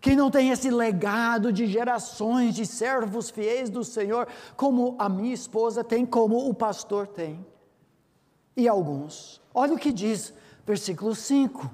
quem 0.00 0.14
não 0.14 0.30
tem 0.30 0.50
esse 0.50 0.70
legado 0.70 1.52
de 1.52 1.66
gerações 1.66 2.54
de 2.54 2.64
servos 2.64 3.30
fiéis 3.30 3.68
do 3.68 3.82
Senhor, 3.82 4.28
como 4.56 4.94
a 4.98 5.08
minha 5.08 5.34
esposa 5.34 5.82
tem, 5.82 6.06
como 6.06 6.48
o 6.48 6.54
pastor 6.54 7.06
tem. 7.06 7.44
E 8.56 8.68
alguns. 8.68 9.40
Olha 9.52 9.74
o 9.74 9.78
que 9.78 9.92
diz, 9.92 10.32
versículo 10.66 11.14
5. 11.14 11.70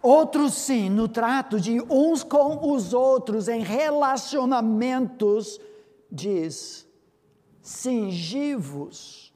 Outros 0.00 0.54
sim, 0.54 0.88
no 0.88 1.08
trato 1.08 1.60
de 1.60 1.80
uns 1.90 2.22
com 2.22 2.72
os 2.72 2.94
outros, 2.94 3.48
em 3.48 3.62
relacionamentos, 3.62 5.60
diz: 6.10 6.86
singivos, 7.60 9.32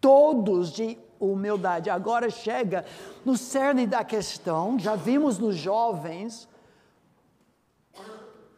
todos 0.00 0.72
de 0.72 0.98
humildade. 1.18 1.90
Agora 1.90 2.30
chega 2.30 2.84
no 3.24 3.36
cerne 3.36 3.86
da 3.86 4.04
questão, 4.04 4.78
já 4.78 4.94
vimos 4.96 5.38
nos 5.38 5.56
jovens, 5.56 6.48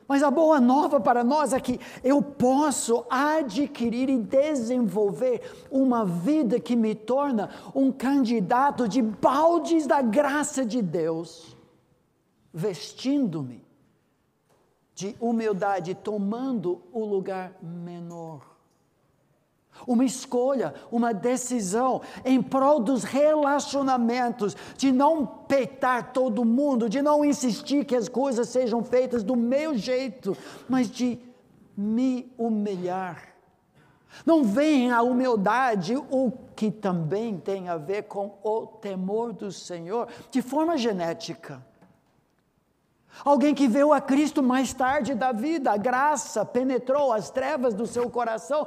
Mas 0.07 0.23
a 0.23 0.31
boa 0.31 0.61
nova 0.61 1.01
para 1.01 1.25
nós 1.25 1.53
é 1.53 1.61
que 1.61 1.81
eu 2.03 2.21
posso 2.21 3.05
adquirir 3.09 4.09
e 4.09 4.19
desenvolver 4.19 5.43
uma 5.71 6.05
vida 6.05 6.61
que 6.61 6.77
me 6.77 6.95
torna 6.95 7.51
um 7.75 7.91
candidato 7.91 8.87
de 8.87 9.01
baldes 9.01 9.87
da 9.87 10.03
graça 10.03 10.65
de 10.65 10.83
Deus, 10.83 11.57
vestindo-me 12.53 13.65
de 14.95 15.17
humildade, 15.19 15.95
tomando 15.95 16.83
o 16.93 17.05
lugar 17.05 17.53
menor 17.61 18.54
uma 19.87 20.05
escolha, 20.05 20.75
uma 20.91 21.13
decisão 21.13 22.01
em 22.25 22.43
prol 22.43 22.81
dos 22.81 23.05
relacionamentos, 23.05 24.57
de 24.77 24.93
não 24.93 25.27
peitar 25.27 26.13
todo 26.13 26.45
mundo, 26.45 26.89
de 26.89 27.03
não 27.03 27.25
insistir 27.25 27.85
que 27.85 27.97
as 27.97 28.09
coisas 28.09 28.49
sejam 28.49 28.83
feitas 28.83 29.23
do 29.23 29.37
meu 29.37 29.77
jeito, 29.77 30.37
mas 30.69 30.91
de 30.91 31.19
me 31.77 32.33
humilhar. 32.39 33.35
Não 34.25 34.45
vem 34.45 34.93
a 34.93 35.03
humildade, 35.03 35.97
o 35.97 36.33
que 36.55 36.71
também 36.71 37.37
tem 37.37 37.69
a 37.69 37.77
ver 37.77 38.05
com 38.05 38.39
o 38.45 38.67
temor 38.67 39.33
do 39.33 39.51
Senhor, 39.51 40.09
de 40.31 40.41
forma 40.41 40.77
genética. 40.79 41.65
Alguém 43.25 43.55
que 43.55 43.69
veio 43.69 43.93
a 43.93 44.01
Cristo 44.01 44.43
mais 44.43 44.73
tarde 44.73 45.15
da 45.15 45.31
vida, 45.31 45.71
a 45.71 45.77
graça 45.77 46.45
penetrou 46.45 47.13
as 47.13 47.31
trevas 47.31 47.75
do 47.75 47.87
seu 47.87 48.09
coração, 48.11 48.67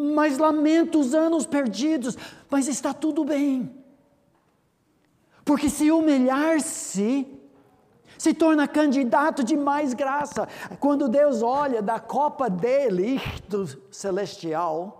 mas 0.00 0.38
lamento 0.38 0.98
os 0.98 1.14
anos 1.14 1.46
perdidos, 1.46 2.16
mas 2.48 2.66
está 2.66 2.92
tudo 2.94 3.24
bem. 3.24 3.74
Porque 5.44 5.68
se 5.68 5.90
humilhar-se, 5.90 7.26
se 8.16 8.34
torna 8.34 8.66
candidato 8.66 9.42
de 9.42 9.56
mais 9.56 9.94
graça. 9.94 10.48
Quando 10.78 11.08
Deus 11.08 11.42
olha 11.42 11.82
da 11.82 11.98
copa 11.98 12.48
dele, 12.48 13.20
do 13.48 13.66
celestial, 13.90 14.96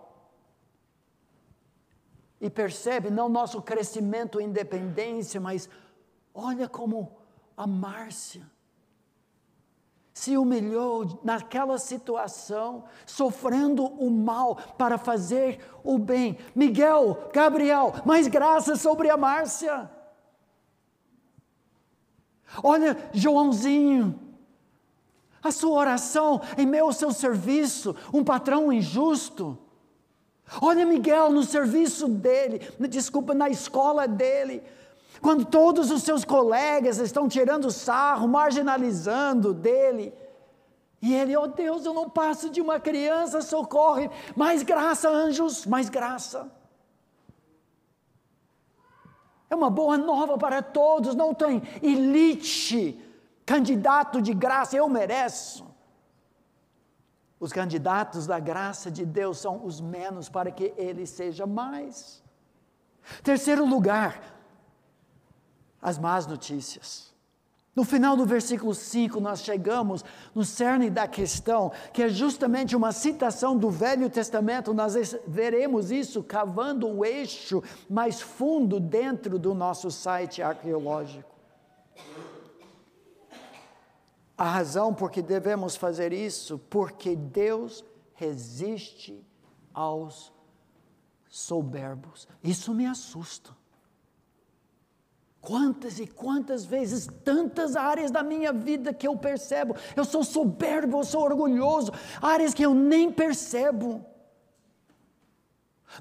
e 2.40 2.48
percebe 2.48 3.10
não 3.10 3.28
nosso 3.28 3.60
crescimento 3.60 4.40
e 4.40 4.44
independência, 4.44 5.40
mas 5.40 5.68
olha 6.34 6.68
como 6.68 7.16
a 7.56 7.66
Márcia 7.66 8.42
se 10.20 10.36
humilhou 10.36 11.18
naquela 11.24 11.78
situação, 11.78 12.84
sofrendo 13.06 13.86
o 13.86 14.10
mal 14.10 14.54
para 14.76 14.98
fazer 14.98 15.58
o 15.82 15.98
bem. 15.98 16.36
Miguel, 16.54 17.30
Gabriel, 17.32 17.94
mais 18.04 18.26
graça 18.28 18.76
sobre 18.76 19.08
a 19.08 19.16
Márcia. 19.16 19.90
Olha, 22.62 22.98
Joãozinho, 23.14 24.20
a 25.42 25.50
sua 25.50 25.78
oração 25.78 26.42
em 26.58 26.66
meio 26.66 26.84
ao 26.84 26.92
seu 26.92 27.12
serviço, 27.12 27.96
um 28.12 28.22
patrão 28.22 28.70
injusto. 28.70 29.56
Olha, 30.60 30.84
Miguel, 30.84 31.32
no 31.32 31.44
serviço 31.44 32.06
dele, 32.06 32.60
desculpa, 32.90 33.32
na 33.32 33.48
escola 33.48 34.06
dele, 34.06 34.62
quando 35.20 35.44
todos 35.44 35.90
os 35.90 36.02
seus 36.02 36.24
colegas 36.24 36.98
estão 36.98 37.28
tirando 37.28 37.70
sarro, 37.70 38.26
marginalizando 38.26 39.52
dele, 39.52 40.14
e 41.02 41.14
ele, 41.14 41.36
oh 41.36 41.46
Deus, 41.46 41.84
eu 41.84 41.94
não 41.94 42.10
passo 42.10 42.50
de 42.50 42.60
uma 42.60 42.78
criança, 42.78 43.40
socorre, 43.40 44.10
mais 44.36 44.62
graça, 44.62 45.08
anjos, 45.08 45.64
mais 45.64 45.88
graça. 45.88 46.50
É 49.48 49.54
uma 49.54 49.70
boa 49.70 49.96
nova 49.96 50.36
para 50.36 50.62
todos, 50.62 51.14
não 51.14 51.34
tem 51.34 51.62
elite, 51.82 53.02
candidato 53.46 54.20
de 54.20 54.34
graça, 54.34 54.76
eu 54.76 54.88
mereço. 54.88 55.66
Os 57.40 57.52
candidatos 57.52 58.26
da 58.26 58.38
graça 58.38 58.90
de 58.90 59.06
Deus 59.06 59.38
são 59.38 59.64
os 59.64 59.80
menos 59.80 60.28
para 60.28 60.50
que 60.50 60.74
ele 60.76 61.06
seja 61.06 61.46
mais. 61.46 62.22
Terceiro 63.22 63.64
lugar, 63.64 64.39
as 65.80 65.98
más 65.98 66.26
notícias. 66.26 67.10
No 67.74 67.84
final 67.84 68.16
do 68.16 68.26
versículo 68.26 68.74
5, 68.74 69.20
nós 69.20 69.42
chegamos 69.42 70.04
no 70.34 70.44
cerne 70.44 70.90
da 70.90 71.06
questão, 71.06 71.70
que 71.92 72.02
é 72.02 72.08
justamente 72.08 72.74
uma 72.74 72.90
citação 72.90 73.56
do 73.56 73.70
Velho 73.70 74.10
Testamento. 74.10 74.74
Nós 74.74 74.94
veremos 75.26 75.90
isso 75.92 76.22
cavando 76.22 76.88
um 76.88 77.04
eixo 77.04 77.62
mais 77.88 78.20
fundo 78.20 78.80
dentro 78.80 79.38
do 79.38 79.54
nosso 79.54 79.90
site 79.90 80.42
arqueológico. 80.42 81.30
A 84.36 84.44
razão 84.44 84.92
por 84.92 85.10
que 85.10 85.22
devemos 85.22 85.76
fazer 85.76 86.12
isso, 86.12 86.58
porque 86.68 87.14
Deus 87.14 87.84
resiste 88.14 89.24
aos 89.72 90.32
soberbos. 91.28 92.26
Isso 92.42 92.74
me 92.74 92.86
assusta. 92.86 93.59
Quantas 95.40 95.98
e 95.98 96.06
quantas 96.06 96.66
vezes, 96.66 97.08
tantas 97.24 97.74
áreas 97.74 98.10
da 98.10 98.22
minha 98.22 98.52
vida 98.52 98.92
que 98.92 99.08
eu 99.08 99.16
percebo, 99.16 99.74
eu 99.96 100.04
sou 100.04 100.22
soberbo, 100.22 100.98
eu 100.98 101.04
sou 101.04 101.22
orgulhoso, 101.22 101.92
áreas 102.20 102.52
que 102.52 102.64
eu 102.64 102.74
nem 102.74 103.10
percebo. 103.10 104.04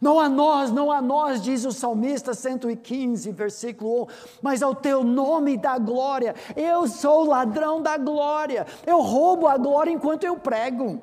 Não 0.02 0.20
a 0.20 0.30
nós, 0.30 0.72
não 0.72 0.92
a 0.92 1.02
nós, 1.02 1.42
diz 1.42 1.66
o 1.66 1.72
salmista 1.72 2.34
115, 2.34 3.32
versículo 3.32 4.04
1, 4.04 4.08
mas 4.42 4.62
ao 4.62 4.76
teu 4.76 5.04
nome 5.04 5.58
da 5.58 5.80
glória. 5.80 6.36
Eu 6.56 6.88
sou 6.88 7.26
ladrão 7.26 7.82
da 7.82 7.98
glória. 7.98 8.68
Eu 8.86 9.02
roubo 9.02 9.48
a 9.48 9.58
glória 9.58 9.90
enquanto 9.90 10.26
eu 10.26 10.38
prego. 10.38 11.02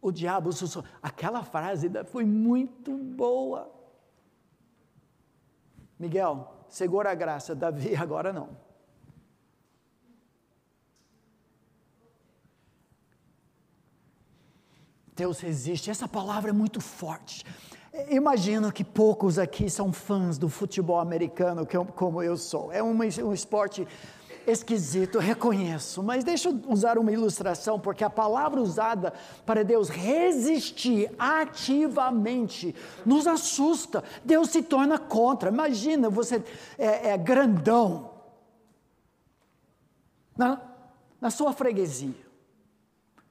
O 0.00 0.10
diabo. 0.10 0.50
Aquela 1.02 1.42
frase 1.42 1.90
foi 2.06 2.24
muito 2.24 2.96
boa. 2.96 3.79
Miguel, 6.00 6.50
segura 6.66 7.10
a 7.10 7.14
graça, 7.14 7.54
Davi, 7.54 7.94
agora 8.00 8.32
não. 8.32 8.48
Deus 15.14 15.38
resiste, 15.40 15.90
essa 15.90 16.08
palavra 16.08 16.48
é 16.48 16.52
muito 16.54 16.80
forte. 16.80 17.44
Imagino 18.08 18.72
que 18.72 18.82
poucos 18.82 19.38
aqui 19.38 19.68
são 19.68 19.92
fãs 19.92 20.38
do 20.38 20.48
futebol 20.48 20.98
americano, 20.98 21.68
como 21.94 22.22
eu 22.22 22.38
sou. 22.38 22.72
É 22.72 22.82
um, 22.82 23.04
esporte 23.34 23.86
esquisito, 24.46 25.18
reconheço, 25.18 26.02
mas 26.02 26.24
deixa 26.24 26.48
eu 26.48 26.60
usar 26.68 26.98
uma 26.98 27.12
ilustração, 27.12 27.78
porque 27.78 28.04
a 28.04 28.10
palavra 28.10 28.60
usada 28.60 29.12
para 29.44 29.64
Deus 29.64 29.88
resistir 29.88 31.10
ativamente 31.18 32.74
nos 33.04 33.26
assusta. 33.26 34.02
Deus 34.24 34.50
se 34.50 34.62
torna 34.62 34.98
contra. 34.98 35.50
Imagina, 35.50 36.08
você 36.10 36.42
é, 36.78 37.10
é 37.10 37.16
grandão 37.18 38.10
na, 40.36 40.60
na 41.20 41.30
sua 41.30 41.52
freguesia, 41.52 42.14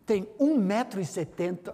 tem 0.06 0.28
1,70m, 0.40 1.74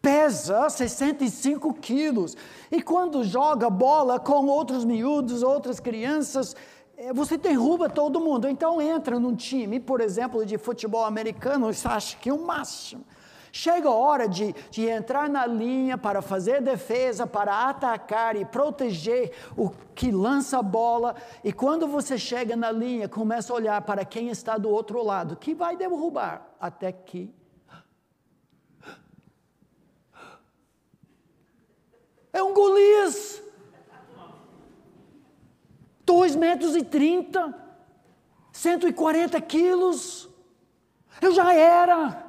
pesa 0.00 0.70
65 0.70 1.74
quilos, 1.74 2.36
e 2.70 2.80
quando 2.80 3.24
joga 3.24 3.68
bola 3.68 4.20
com 4.20 4.46
outros 4.46 4.84
miúdos, 4.84 5.42
outras 5.42 5.80
crianças, 5.80 6.54
você 7.14 7.36
derruba 7.36 7.88
todo 7.88 8.20
mundo. 8.20 8.48
Então 8.48 8.80
entra 8.80 9.20
num 9.20 9.34
time, 9.34 9.78
por 9.78 10.00
exemplo, 10.00 10.44
de 10.46 10.56
futebol 10.56 11.04
americano, 11.04 11.72
você 11.72 11.86
acha 11.86 12.16
que 12.16 12.28
é 12.28 12.32
o 12.32 12.44
máximo. 12.44 13.04
Chega 13.52 13.88
a 13.88 13.94
hora 13.94 14.28
de, 14.28 14.54
de 14.70 14.86
entrar 14.86 15.30
na 15.30 15.46
linha 15.46 15.96
para 15.96 16.20
fazer 16.20 16.60
defesa, 16.60 17.26
para 17.26 17.70
atacar 17.70 18.36
e 18.36 18.44
proteger 18.44 19.32
o 19.56 19.70
que 19.94 20.10
lança 20.10 20.58
a 20.58 20.62
bola. 20.62 21.16
E 21.42 21.50
quando 21.52 21.88
você 21.88 22.18
chega 22.18 22.54
na 22.54 22.70
linha, 22.70 23.08
começa 23.08 23.52
a 23.52 23.56
olhar 23.56 23.80
para 23.80 24.04
quem 24.04 24.28
está 24.28 24.58
do 24.58 24.68
outro 24.68 25.02
lado, 25.02 25.36
que 25.36 25.54
vai 25.54 25.74
derrubar, 25.74 26.46
até 26.60 26.92
que. 26.92 27.32
É 32.30 32.42
um 32.42 32.52
Golias! 32.52 33.45
2 36.06 36.36
metros 36.36 36.76
e 36.76 36.82
30, 36.82 37.52
140 38.52 39.40
quilos. 39.42 40.28
Eu 41.20 41.32
já 41.32 41.52
era. 41.52 42.24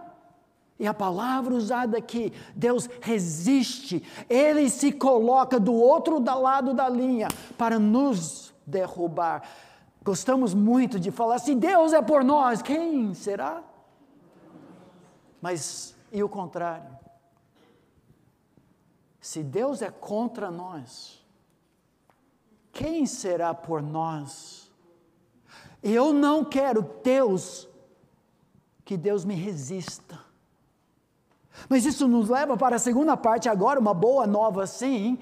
E 0.79 0.85
a 0.85 0.93
palavra 0.93 1.53
usada 1.55 1.97
aqui, 1.97 2.31
Deus 2.55 2.87
resiste, 3.01 4.03
Ele 4.29 4.69
se 4.69 4.91
coloca 4.91 5.59
do 5.59 5.73
outro 5.73 6.19
lado 6.19 6.73
da 6.73 6.87
linha 6.87 7.27
para 7.57 7.79
nos 7.79 8.53
derrubar. 8.65 9.41
Gostamos 10.03 10.53
muito 10.53 10.99
de 10.99 11.09
falar, 11.09 11.39
se 11.39 11.55
Deus 11.55 11.93
é 11.93 12.01
por 12.01 12.23
nós, 12.23 12.61
quem 12.61 13.13
será? 13.13 13.63
Mas 15.41 15.95
e 16.11 16.23
o 16.23 16.29
contrário? 16.29 16.97
Se 19.19 19.43
Deus 19.43 19.81
é 19.81 19.89
contra 19.89 20.49
nós, 20.51 21.25
quem 22.77 23.07
será 23.07 23.55
por 23.55 23.81
nós? 23.81 24.71
Eu 25.81 26.13
não 26.13 26.45
quero 26.45 26.87
Deus, 27.03 27.67
que 28.85 28.95
Deus 28.95 29.25
me 29.25 29.33
resista. 29.33 30.19
Mas 31.67 31.85
isso 31.85 32.07
nos 32.07 32.29
leva 32.29 32.55
para 32.55 32.75
a 32.75 32.79
segunda 32.79 33.17
parte 33.17 33.49
agora, 33.49 33.79
uma 33.79 33.95
boa 33.95 34.27
nova 34.27 34.67
sim. 34.67 35.17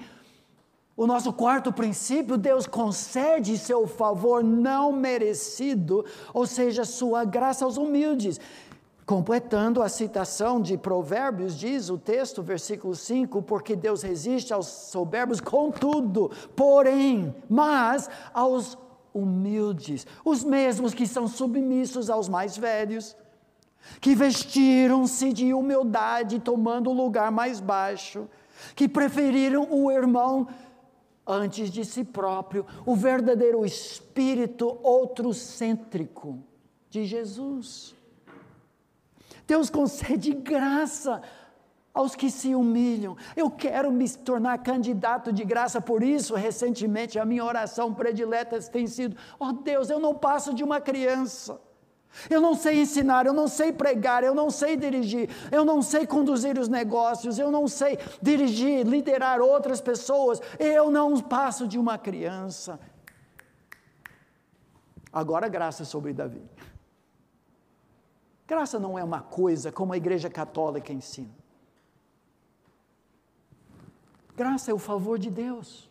O 0.94 1.06
nosso 1.06 1.32
quarto 1.32 1.72
princípio, 1.72 2.36
Deus 2.36 2.66
concede 2.66 3.56
seu 3.56 3.86
favor 3.86 4.44
não 4.44 4.92
merecido, 4.92 6.04
ou 6.34 6.46
seja, 6.46 6.84
sua 6.84 7.24
graça 7.24 7.64
aos 7.64 7.78
humildes. 7.78 8.38
Completando 9.06 9.84
a 9.84 9.88
citação 9.88 10.60
de 10.60 10.76
Provérbios, 10.76 11.56
diz 11.56 11.88
o 11.90 11.96
texto, 11.96 12.42
versículo 12.42 12.96
5: 12.96 13.40
Porque 13.40 13.76
Deus 13.76 14.02
resiste 14.02 14.52
aos 14.52 14.66
soberbos, 14.66 15.40
contudo, 15.40 16.32
porém, 16.56 17.32
mas 17.48 18.10
aos 18.34 18.76
humildes, 19.14 20.04
os 20.24 20.42
mesmos 20.42 20.92
que 20.92 21.06
são 21.06 21.28
submissos 21.28 22.10
aos 22.10 22.28
mais 22.28 22.56
velhos, 22.56 23.16
que 24.00 24.12
vestiram-se 24.12 25.32
de 25.32 25.54
humildade, 25.54 26.40
tomando 26.40 26.90
o 26.90 26.92
lugar 26.92 27.30
mais 27.30 27.60
baixo, 27.60 28.28
que 28.74 28.88
preferiram 28.88 29.68
o 29.70 29.88
irmão 29.88 30.48
antes 31.24 31.70
de 31.70 31.84
si 31.84 32.02
próprio, 32.02 32.66
o 32.84 32.96
verdadeiro 32.96 33.64
espírito 33.64 34.78
outrocêntrico 34.82 36.40
de 36.90 37.04
Jesus. 37.04 37.95
Deus 39.46 39.70
concede 39.70 40.32
graça 40.32 41.22
aos 41.94 42.14
que 42.14 42.30
se 42.30 42.54
humilham. 42.54 43.16
Eu 43.34 43.50
quero 43.50 43.90
me 43.90 44.08
tornar 44.08 44.58
candidato 44.58 45.32
de 45.32 45.44
graça, 45.44 45.80
por 45.80 46.02
isso, 46.02 46.34
recentemente, 46.34 47.18
a 47.18 47.24
minha 47.24 47.44
oração 47.44 47.94
predileta 47.94 48.60
tem 48.60 48.86
sido: 48.86 49.16
ó 49.40 49.48
oh 49.48 49.52
Deus, 49.52 49.88
eu 49.88 49.98
não 49.98 50.14
passo 50.14 50.52
de 50.52 50.62
uma 50.62 50.80
criança. 50.80 51.60
Eu 52.30 52.40
não 52.40 52.54
sei 52.54 52.80
ensinar, 52.80 53.26
eu 53.26 53.32
não 53.32 53.46
sei 53.46 53.72
pregar, 53.72 54.24
eu 54.24 54.34
não 54.34 54.50
sei 54.50 54.74
dirigir, 54.76 55.28
eu 55.52 55.64
não 55.66 55.82
sei 55.82 56.06
conduzir 56.06 56.58
os 56.58 56.68
negócios, 56.68 57.38
eu 57.38 57.50
não 57.50 57.68
sei 57.68 57.98
dirigir, 58.22 58.86
liderar 58.86 59.40
outras 59.40 59.82
pessoas, 59.82 60.40
eu 60.58 60.90
não 60.90 61.20
passo 61.20 61.68
de 61.68 61.78
uma 61.78 61.98
criança. 61.98 62.80
Agora, 65.12 65.48
graça 65.48 65.84
sobre 65.84 66.14
Davi. 66.14 66.42
Graça 68.46 68.78
não 68.78 68.98
é 68.98 69.02
uma 69.02 69.20
coisa 69.20 69.72
como 69.72 69.92
a 69.92 69.96
Igreja 69.96 70.30
Católica 70.30 70.92
ensina. 70.92 71.34
Graça 74.36 74.70
é 74.70 74.74
o 74.74 74.78
favor 74.78 75.18
de 75.18 75.30
Deus. 75.30 75.90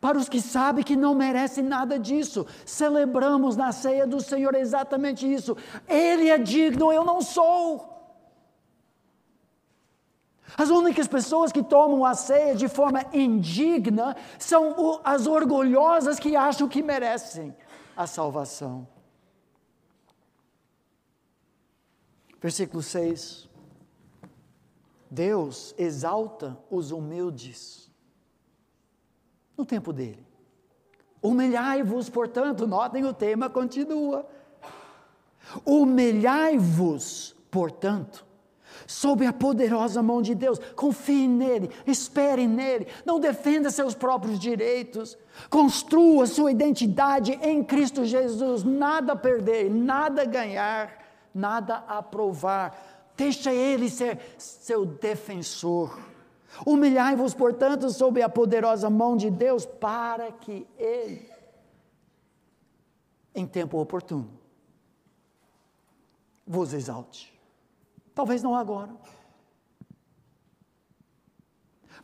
Para 0.00 0.16
os 0.16 0.28
que 0.28 0.40
sabem 0.40 0.84
que 0.84 0.96
não 0.96 1.14
merecem 1.14 1.62
nada 1.62 1.98
disso, 1.98 2.46
celebramos 2.64 3.56
na 3.56 3.72
ceia 3.72 4.06
do 4.06 4.20
Senhor 4.20 4.54
exatamente 4.54 5.30
isso. 5.30 5.56
Ele 5.86 6.28
é 6.28 6.38
digno, 6.38 6.92
eu 6.92 7.04
não 7.04 7.20
sou. 7.20 7.96
As 10.56 10.70
únicas 10.70 11.06
pessoas 11.06 11.52
que 11.52 11.62
tomam 11.62 12.04
a 12.04 12.14
ceia 12.14 12.54
de 12.54 12.68
forma 12.68 13.04
indigna 13.12 14.16
são 14.38 15.00
as 15.04 15.26
orgulhosas 15.26 16.18
que 16.18 16.34
acham 16.34 16.68
que 16.68 16.82
merecem 16.82 17.54
a 17.96 18.06
salvação. 18.06 18.86
Versículo 22.40 22.82
6. 22.82 23.48
Deus 25.10 25.74
exalta 25.78 26.58
os 26.70 26.90
humildes 26.90 27.90
no 29.56 29.64
tempo 29.64 29.92
dele. 29.92 30.26
Humilhai-vos, 31.20 32.08
portanto, 32.08 32.66
notem 32.66 33.04
o 33.04 33.12
tema 33.12 33.50
continua. 33.50 34.28
Humilhai-vos, 35.64 37.34
portanto, 37.50 38.24
sob 38.86 39.26
a 39.26 39.32
poderosa 39.32 40.00
mão 40.00 40.22
de 40.22 40.34
Deus. 40.34 40.60
Confie 40.76 41.26
nele, 41.26 41.70
espere 41.86 42.46
nele, 42.46 42.86
não 43.04 43.18
defenda 43.18 43.70
seus 43.70 43.94
próprios 43.94 44.38
direitos. 44.38 45.18
Construa 45.50 46.26
sua 46.26 46.52
identidade 46.52 47.32
em 47.42 47.64
Cristo 47.64 48.04
Jesus. 48.04 48.62
Nada 48.62 49.16
perder, 49.16 49.68
nada 49.68 50.24
ganhar 50.24 51.07
nada 51.34 51.84
a 51.88 52.02
provar. 52.02 53.12
Deixa 53.16 53.52
ele 53.52 53.90
ser 53.90 54.20
seu 54.38 54.86
defensor. 54.86 55.98
Humilhai-vos, 56.64 57.34
portanto, 57.34 57.90
sob 57.90 58.22
a 58.22 58.28
poderosa 58.28 58.88
mão 58.88 59.16
de 59.16 59.30
Deus, 59.30 59.66
para 59.66 60.32
que 60.32 60.66
ele, 60.76 61.30
em 63.34 63.46
tempo 63.46 63.78
oportuno, 63.78 64.30
vos 66.46 66.72
exalte. 66.72 67.32
Talvez 68.14 68.42
não 68.42 68.54
agora. 68.54 68.90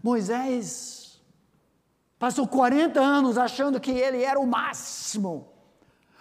Moisés 0.02 1.22
passou 2.18 2.46
40 2.46 3.00
anos 3.00 3.38
achando 3.38 3.80
que 3.80 3.90
ele 3.90 4.22
era 4.22 4.38
o 4.38 4.46
máximo. 4.46 5.53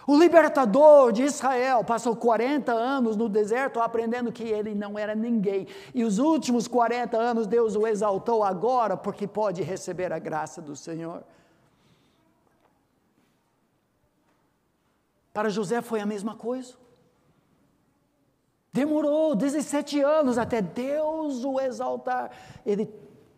O 0.06 0.18
libertador 0.18 1.14
de 1.14 1.24
Israel 1.24 1.84
passou 1.84 2.16
40 2.16 2.74
anos 2.74 3.16
no 3.16 3.30
deserto 3.30 3.80
aprendendo 3.80 4.32
que 4.32 4.44
ele 4.44 4.76
não 4.76 5.00
era 5.00 5.16
ninguém. 5.16 5.68
E 5.94 6.04
os 6.04 6.20
últimos 6.20 6.68
40 6.68 7.18
anos 7.18 7.48
Deus 7.48 7.76
o 7.76 7.88
exaltou 7.88 8.44
agora 8.44 8.98
porque 8.98 9.26
pode 9.26 9.62
receber 9.62 10.12
a 10.12 10.20
graça 10.20 10.62
do 10.62 10.76
Senhor. 10.76 11.24
Para 15.34 15.50
José 15.50 15.82
foi 15.82 16.02
a 16.02 16.06
mesma 16.06 16.36
coisa. 16.36 16.74
Demorou 18.74 19.36
17 19.36 20.02
anos 20.02 20.38
até 20.38 20.62
Deus 20.62 21.46
o 21.46 21.60
exaltar. 21.60 22.32
Ele 22.66 22.88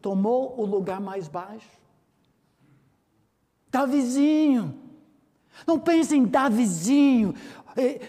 tomou 0.02 0.60
o 0.60 0.66
lugar 0.66 1.00
mais 1.00 1.28
baixo. 1.28 1.70
Davizinho 3.70 4.85
não 5.66 5.80
pense 5.80 6.16
em 6.16 6.24
Davizinho. 6.24 7.34
É, 7.76 8.02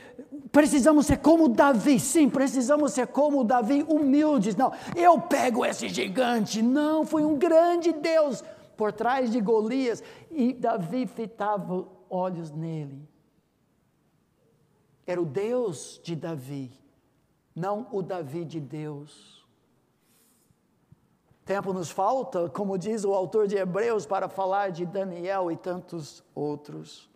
precisamos 0.51 1.07
ser 1.07 1.19
como 1.19 1.49
Davi, 1.49 1.99
sim, 2.01 2.31
precisamos 2.31 2.93
ser 2.93 3.07
como 3.09 3.45
Davi, 3.45 3.85
humildes. 3.89 4.57
Não, 4.57 4.73
eu 4.95 5.21
pego 5.21 5.65
esse 5.65 5.89
gigante. 5.89 6.63
Não, 6.63 7.05
foi 7.05 7.25
um 7.25 7.37
grande 7.37 7.93
Deus 7.93 8.43
por 8.77 8.93
trás 8.93 9.31
de 9.31 9.41
Golias 9.41 10.03
e 10.31 10.53
Davi 10.53 11.07
fitava 11.07 11.87
olhos 12.09 12.51
nele. 12.51 13.09
Era 15.07 15.21
o 15.21 15.27
Deus 15.27 16.01
de 16.03 16.17
Davi, 16.17 16.71
não 17.55 17.87
o 17.93 18.03
Davi 18.03 18.45
de 18.45 18.61
Deus. 18.61 19.37
Tempo 21.45 21.73
nos 21.73 21.91
falta, 21.91 22.49
como 22.49 22.77
diz 22.77 23.05
o 23.05 23.15
autor 23.15 23.47
de 23.47 23.57
Hebreus, 23.57 24.05
para 24.05 24.29
falar 24.29 24.71
de 24.71 24.85
Daniel 24.85 25.51
e 25.51 25.57
tantos 25.57 26.25
outros. 26.35 27.09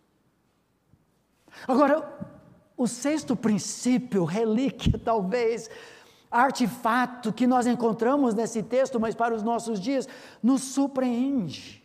Agora, 1.67 2.07
o 2.77 2.87
sexto 2.87 3.35
princípio, 3.35 4.23
relíquia 4.23 4.99
talvez, 5.03 5.69
artefato 6.29 7.33
que 7.33 7.45
nós 7.45 7.67
encontramos 7.67 8.33
nesse 8.33 8.63
texto, 8.63 8.99
mas 8.99 9.13
para 9.13 9.35
os 9.35 9.43
nossos 9.43 9.79
dias, 9.79 10.07
nos 10.41 10.61
surpreende. 10.61 11.81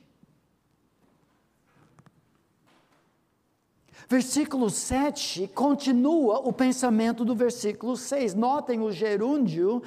Versículo 4.08 4.70
7 4.70 5.48
continua 5.48 6.38
o 6.38 6.52
pensamento 6.52 7.24
do 7.24 7.34
versículo 7.34 7.96
6. 7.96 8.34
Notem 8.34 8.80
o 8.80 8.92
gerúndio 8.92 9.82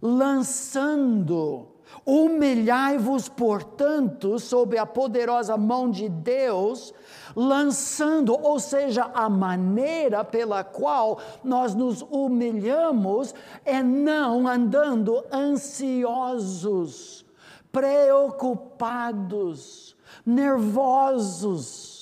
lançando 0.00 1.69
Humilhai-vos, 2.04 3.28
portanto, 3.28 4.38
sob 4.38 4.78
a 4.78 4.86
poderosa 4.86 5.56
mão 5.56 5.90
de 5.90 6.08
Deus, 6.08 6.94
lançando, 7.36 8.32
ou 8.32 8.58
seja, 8.58 9.10
a 9.14 9.28
maneira 9.28 10.24
pela 10.24 10.64
qual 10.64 11.20
nós 11.44 11.74
nos 11.74 12.00
humilhamos 12.02 13.34
é 13.64 13.82
não 13.82 14.48
andando 14.48 15.22
ansiosos, 15.32 17.24
preocupados, 17.70 19.94
nervosos. 20.24 22.00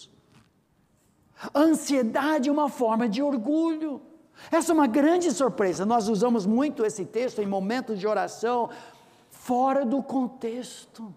Ansiedade 1.55 2.48
é 2.48 2.53
uma 2.53 2.68
forma 2.68 3.09
de 3.09 3.22
orgulho. 3.22 4.01
Essa 4.51 4.72
é 4.72 4.74
uma 4.74 4.87
grande 4.87 5.31
surpresa. 5.33 5.85
Nós 5.85 6.09
usamos 6.09 6.46
muito 6.46 6.85
esse 6.85 7.05
texto 7.05 7.40
em 7.40 7.46
momentos 7.46 7.98
de 7.98 8.07
oração 8.07 8.70
fora 9.49 9.87
do 9.87 10.03
contexto. 10.03 11.15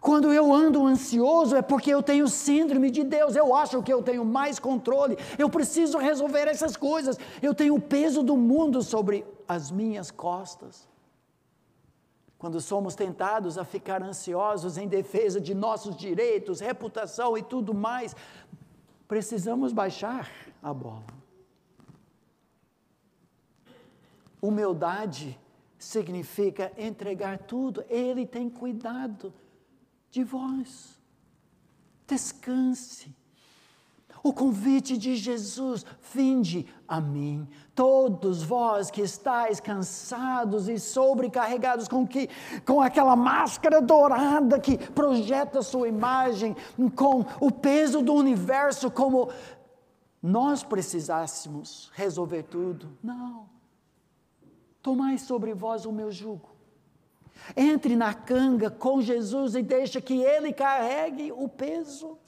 Quando 0.00 0.32
eu 0.32 0.52
ando 0.52 0.84
ansioso 0.84 1.54
é 1.54 1.62
porque 1.62 1.90
eu 1.94 2.02
tenho 2.02 2.26
síndrome 2.26 2.90
de 2.90 3.04
Deus, 3.04 3.36
eu 3.36 3.54
acho 3.54 3.80
que 3.80 3.92
eu 3.92 4.02
tenho 4.02 4.24
mais 4.24 4.58
controle, 4.58 5.16
eu 5.38 5.48
preciso 5.48 5.96
resolver 5.96 6.48
essas 6.48 6.76
coisas, 6.76 7.16
eu 7.40 7.54
tenho 7.54 7.76
o 7.76 7.80
peso 7.80 8.20
do 8.24 8.36
mundo 8.36 8.82
sobre 8.82 9.24
as 9.46 9.70
minhas 9.70 10.10
costas. 10.10 10.88
quando 12.36 12.58
somos 12.58 12.94
tentados 12.94 13.58
a 13.58 13.64
ficar 13.64 14.02
ansiosos 14.02 14.78
em 14.78 14.88
defesa 14.88 15.38
de 15.38 15.54
nossos 15.54 15.94
direitos, 15.94 16.58
reputação 16.58 17.36
e 17.36 17.42
tudo 17.42 17.74
mais, 17.74 18.16
precisamos 19.06 19.74
baixar 19.74 20.26
a 20.62 20.72
bola. 20.72 21.04
Humildade 24.40 25.38
significa 25.80 26.70
entregar 26.76 27.38
tudo, 27.38 27.82
Ele 27.88 28.26
tem 28.26 28.48
cuidado 28.50 29.32
de 30.10 30.22
vós. 30.22 31.00
Descanse. 32.06 33.16
O 34.22 34.34
convite 34.34 34.98
de 34.98 35.16
Jesus, 35.16 35.86
vinde 36.12 36.66
a 36.86 37.00
mim, 37.00 37.48
todos 37.74 38.42
vós 38.42 38.90
que 38.90 39.00
estáis 39.00 39.60
cansados 39.60 40.68
e 40.68 40.78
sobrecarregados 40.78 41.88
com 41.88 42.06
que 42.06 42.28
com 42.66 42.82
aquela 42.82 43.16
máscara 43.16 43.80
dourada 43.80 44.60
que 44.60 44.76
projeta 44.76 45.62
sua 45.62 45.88
imagem, 45.88 46.54
com 46.94 47.24
o 47.40 47.50
peso 47.50 48.02
do 48.02 48.12
universo 48.12 48.90
como 48.90 49.30
nós 50.22 50.62
precisássemos 50.62 51.90
resolver 51.94 52.42
tudo. 52.42 52.98
Não. 53.02 53.59
Tomai 54.82 55.18
sobre 55.18 55.54
vós 55.54 55.84
o 55.84 55.92
meu 55.92 56.10
jugo. 56.10 56.50
Entre 57.56 57.96
na 57.96 58.14
canga 58.14 58.70
com 58.70 59.00
Jesus 59.00 59.54
e 59.54 59.62
deixa 59.62 60.00
que 60.00 60.22
Ele 60.22 60.52
carregue 60.52 61.32
o 61.32 61.48
peso. 61.48 62.18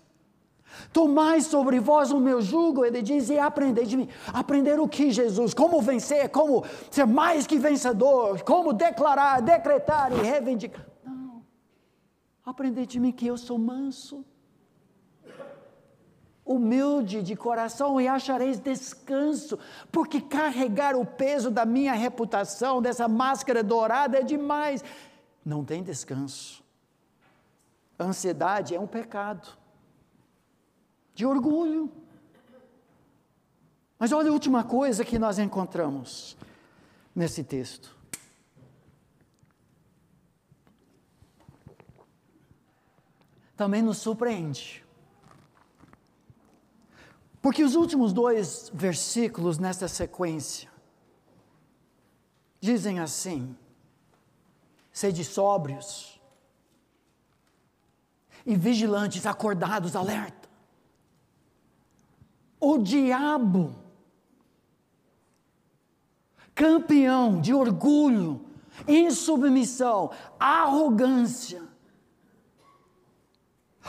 Tomai 0.93 1.41
sobre 1.41 1.79
vós 1.79 2.11
o 2.11 2.19
meu 2.19 2.41
jugo, 2.41 2.85
ele 2.85 3.03
diz, 3.03 3.29
e 3.29 3.38
aprendei 3.38 3.85
de 3.85 3.97
mim. 3.97 4.09
Aprender 4.33 4.81
o 4.81 4.88
que, 4.88 5.11
Jesus? 5.11 5.53
Como 5.53 5.81
vencer, 5.81 6.29
como 6.31 6.65
ser 6.91 7.07
mais 7.07 7.47
que 7.47 7.59
vencedor, 7.59 8.43
como 8.43 8.73
declarar, 8.73 9.41
decretar 9.43 10.12
e 10.12 10.23
reivindicar. 10.23 10.87
Não. 11.05 11.43
Aprendei 12.45 12.87
de 12.87 12.99
mim 12.99 13.12
que 13.12 13.27
eu 13.27 13.37
sou 13.37 13.59
manso, 13.59 14.25
humilde 16.55 17.23
de 17.23 17.35
coração 17.35 18.01
e 18.01 18.07
achareis 18.07 18.59
descanso, 18.59 19.59
porque 19.91 20.21
carregar 20.21 20.95
o 20.95 21.05
peso 21.05 21.51
da 21.51 21.65
minha 21.65 21.93
reputação, 21.93 22.83
dessa 22.83 23.09
máscara 23.09 23.62
dourada, 23.62 24.19
é 24.19 24.23
demais. 24.23 24.85
Não 25.45 25.65
tem 25.65 25.83
descanso. 25.83 26.62
Ansiedade 27.99 28.75
é 28.75 28.81
um 28.81 28.87
pecado 28.87 29.49
de 31.15 31.27
orgulho. 31.27 31.91
Mas 33.99 34.11
olha 34.12 34.31
a 34.31 34.33
última 34.33 34.65
coisa 34.65 35.05
que 35.05 35.19
nós 35.19 35.38
encontramos 35.38 36.37
nesse 37.15 37.45
texto. 37.45 37.97
Também 43.57 43.81
nos 43.81 43.99
surpreende. 43.99 44.82
Porque 47.43 47.65
os 47.65 47.75
últimos 47.75 48.13
dois 48.13 48.71
versículos 48.73 49.59
nesta 49.59 49.89
sequência 49.89 50.71
dizem 52.61 53.01
assim: 53.01 53.57
sede 54.93 55.25
sóbrios 55.25 56.23
e 58.47 58.55
vigilantes, 58.55 59.27
acordados, 59.27 59.97
alerta. 59.97 60.49
O 62.61 62.79
diabo, 62.79 63.75
campeão 66.55 67.41
de 67.41 67.53
orgulho, 67.53 68.41
insubmissão, 68.87 70.13
arrogância, 70.39 71.72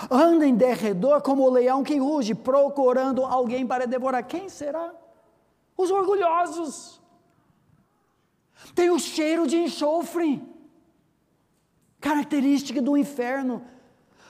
Anda 0.10 0.45
em 0.45 0.56
derredor 0.56 1.21
como 1.21 1.43
o 1.43 1.49
leão 1.49 1.84
que 1.84 1.97
ruge, 1.97 2.34
procurando 2.34 3.23
alguém 3.23 3.65
para 3.65 3.86
devorar. 3.86 4.23
Quem 4.25 4.49
será? 4.49 4.93
Os 5.77 5.91
orgulhosos. 5.91 7.01
Tem 8.73 8.89
o 8.89 8.97
cheiro 8.97 9.45
de 9.45 9.58
enxofre, 9.58 10.41
característica 11.99 12.82
do 12.82 12.97
inferno. 12.97 13.63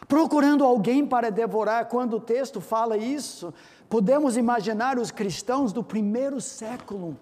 Procurando 0.07 0.65
alguém 0.65 1.05
para 1.05 1.31
devorar, 1.31 1.87
quando 1.87 2.17
o 2.17 2.19
texto 2.19 2.59
fala 2.59 2.97
isso, 2.97 3.53
podemos 3.89 4.35
imaginar 4.35 4.99
os 4.99 5.11
cristãos 5.11 5.71
do 5.71 5.81
primeiro 5.81 6.41
século. 6.41 7.17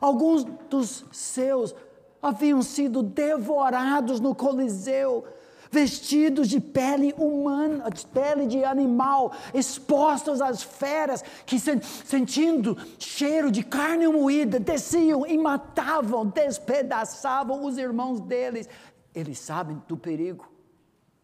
Alguns 0.00 0.44
dos 0.44 1.04
seus 1.12 1.74
haviam 2.22 2.62
sido 2.62 3.02
devorados 3.02 4.18
no 4.18 4.34
Coliseu 4.34 5.24
vestidos 5.70 6.48
de 6.48 6.60
pele 6.60 7.14
humana, 7.16 7.90
de 7.90 8.06
pele 8.06 8.46
de 8.46 8.64
animal, 8.64 9.32
expostos 9.54 10.40
às 10.40 10.62
feras, 10.62 11.22
que 11.46 11.58
sentindo 11.58 12.76
cheiro 12.98 13.50
de 13.50 13.62
carne 13.62 14.08
moída, 14.08 14.58
desciam 14.58 15.26
e 15.26 15.38
matavam, 15.38 16.26
despedaçavam 16.26 17.64
os 17.64 17.78
irmãos 17.78 18.20
deles. 18.20 18.68
Eles 19.14 19.38
sabem 19.38 19.80
do 19.86 19.96
perigo, 19.96 20.50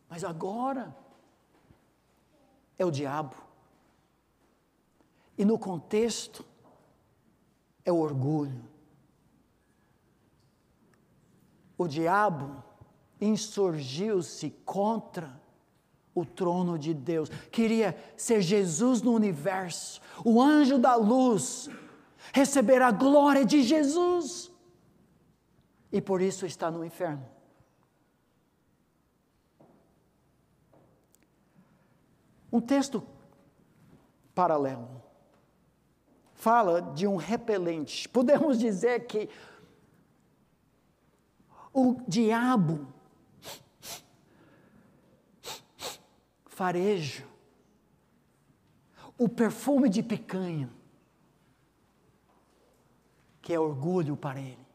mas 0.08 0.22
agora 0.22 0.94
é 2.78 2.84
o 2.84 2.90
diabo. 2.90 3.34
E 5.36 5.44
no 5.44 5.58
contexto, 5.58 6.44
é 7.84 7.92
o 7.92 7.98
orgulho. 7.98 8.64
O 11.78 11.86
diabo 11.86 12.64
insurgiu-se 13.20 14.50
contra 14.64 15.40
o 16.14 16.24
trono 16.24 16.78
de 16.78 16.94
Deus. 16.94 17.28
Queria 17.50 17.96
ser 18.16 18.40
Jesus 18.40 19.02
no 19.02 19.12
universo, 19.12 20.00
o 20.24 20.40
anjo 20.40 20.78
da 20.78 20.96
luz, 20.96 21.68
receber 22.32 22.80
a 22.80 22.90
glória 22.90 23.44
de 23.44 23.62
Jesus. 23.62 24.50
E 25.92 26.00
por 26.00 26.20
isso 26.20 26.46
está 26.46 26.70
no 26.70 26.84
inferno. 26.84 27.24
Um 32.50 32.60
texto 32.60 33.06
paralelo 34.34 35.02
fala 36.32 36.80
de 36.80 37.06
um 37.06 37.16
repelente. 37.16 38.08
Podemos 38.08 38.58
dizer 38.58 39.06
que 39.06 39.28
o 41.72 42.00
diabo 42.06 42.86
farejo, 46.56 47.22
o 49.18 49.28
perfume 49.28 49.90
de 49.90 50.02
picanha, 50.02 50.70
que 53.42 53.52
é 53.52 53.60
orgulho 53.60 54.16
para 54.16 54.40
ele. 54.40 54.66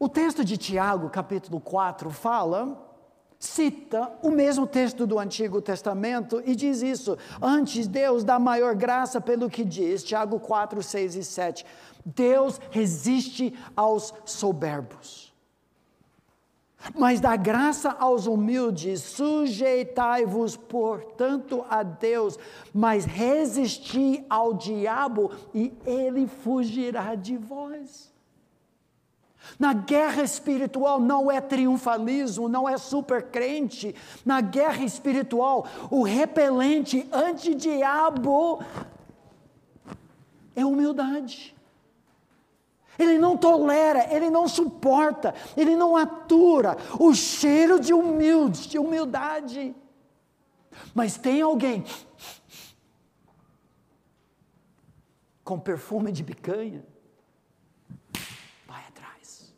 O 0.00 0.08
texto 0.08 0.44
de 0.44 0.56
Tiago, 0.56 1.08
capítulo 1.10 1.60
4, 1.60 2.10
fala, 2.10 2.92
cita 3.38 4.18
o 4.20 4.32
mesmo 4.32 4.66
texto 4.66 5.06
do 5.06 5.16
Antigo 5.16 5.62
Testamento 5.62 6.42
e 6.44 6.56
diz 6.56 6.82
isso. 6.82 7.16
Antes, 7.40 7.86
Deus 7.86 8.24
dá 8.24 8.36
maior 8.36 8.74
graça 8.74 9.20
pelo 9.20 9.48
que 9.48 9.64
diz, 9.64 10.02
Tiago 10.02 10.40
4, 10.40 10.82
6 10.82 11.14
e 11.14 11.22
7. 11.22 11.64
Deus 12.04 12.60
resiste 12.72 13.56
aos 13.76 14.12
soberbos 14.24 15.25
mas 16.94 17.20
dá 17.20 17.36
graça 17.36 17.90
aos 17.98 18.26
humildes, 18.26 19.02
sujeitai-vos, 19.02 20.56
portanto, 20.56 21.64
a 21.68 21.82
Deus, 21.82 22.38
mas 22.72 23.04
resisti 23.04 24.24
ao 24.28 24.54
diabo 24.54 25.30
e 25.54 25.72
ele 25.84 26.26
fugirá 26.26 27.14
de 27.14 27.36
vós. 27.36 28.14
Na 29.58 29.72
guerra 29.72 30.22
espiritual 30.22 31.00
não 31.00 31.30
é 31.30 31.40
triunfalismo, 31.40 32.48
não 32.48 32.68
é 32.68 32.76
supercrente. 32.76 33.94
Na 34.24 34.40
guerra 34.40 34.84
espiritual, 34.84 35.66
o 35.90 36.02
repelente 36.02 37.08
anti-diabo 37.12 38.60
é 40.54 40.64
humildade. 40.64 41.55
Ele 42.98 43.18
não 43.18 43.36
tolera, 43.36 44.12
ele 44.14 44.30
não 44.30 44.48
suporta, 44.48 45.34
ele 45.56 45.76
não 45.76 45.96
atura 45.96 46.76
o 46.98 47.14
cheiro 47.14 47.78
de 47.78 47.92
humilde, 47.92 48.68
de 48.68 48.78
humildade. 48.78 49.74
Mas 50.94 51.16
tem 51.16 51.42
alguém 51.42 51.84
com 55.44 55.60
perfume 55.60 56.10
de 56.10 56.24
picanha, 56.24 56.84
vai 58.66 58.84
atrás. 58.88 59.54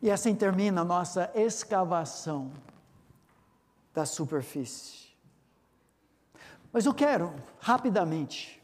E 0.00 0.10
assim 0.10 0.34
termina 0.34 0.82
a 0.82 0.84
nossa 0.84 1.30
escavação 1.34 2.52
da 3.92 4.06
superfície. 4.06 5.07
Mas 6.72 6.86
eu 6.86 6.94
quero, 6.94 7.34
rapidamente, 7.58 8.62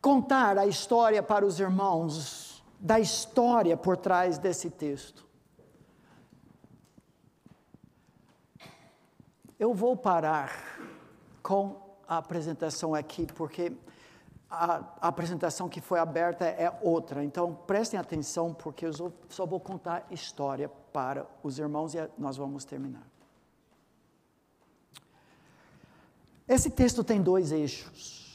contar 0.00 0.56
a 0.56 0.66
história 0.66 1.22
para 1.22 1.44
os 1.44 1.60
irmãos, 1.60 2.62
da 2.78 3.00
história 3.00 3.76
por 3.76 3.96
trás 3.96 4.38
desse 4.38 4.70
texto. 4.70 5.26
Eu 9.58 9.72
vou 9.72 9.96
parar 9.96 10.52
com 11.42 11.80
a 12.06 12.18
apresentação 12.18 12.94
aqui, 12.94 13.26
porque 13.26 13.72
a, 14.50 14.76
a, 15.00 15.08
apresentação 15.08 15.68
que 15.68 15.80
foi 15.80 15.98
aberta 15.98 16.44
é 16.44 16.72
outra. 16.82 17.24
Então, 17.24 17.54
prestem 17.66 17.98
atenção, 17.98 18.54
porque 18.54 18.86
eu 18.86 19.12
só 19.28 19.46
vou 19.46 19.58
contar 19.58 20.06
história 20.10 20.68
para 20.92 21.26
os 21.42 21.58
irmãos 21.58 21.94
e 21.94 22.10
nós 22.18 22.36
vamos 22.36 22.64
terminar. 22.64 23.15
Esse 26.48 26.70
texto 26.70 27.02
tem 27.02 27.20
dois 27.20 27.50
eixos 27.52 28.26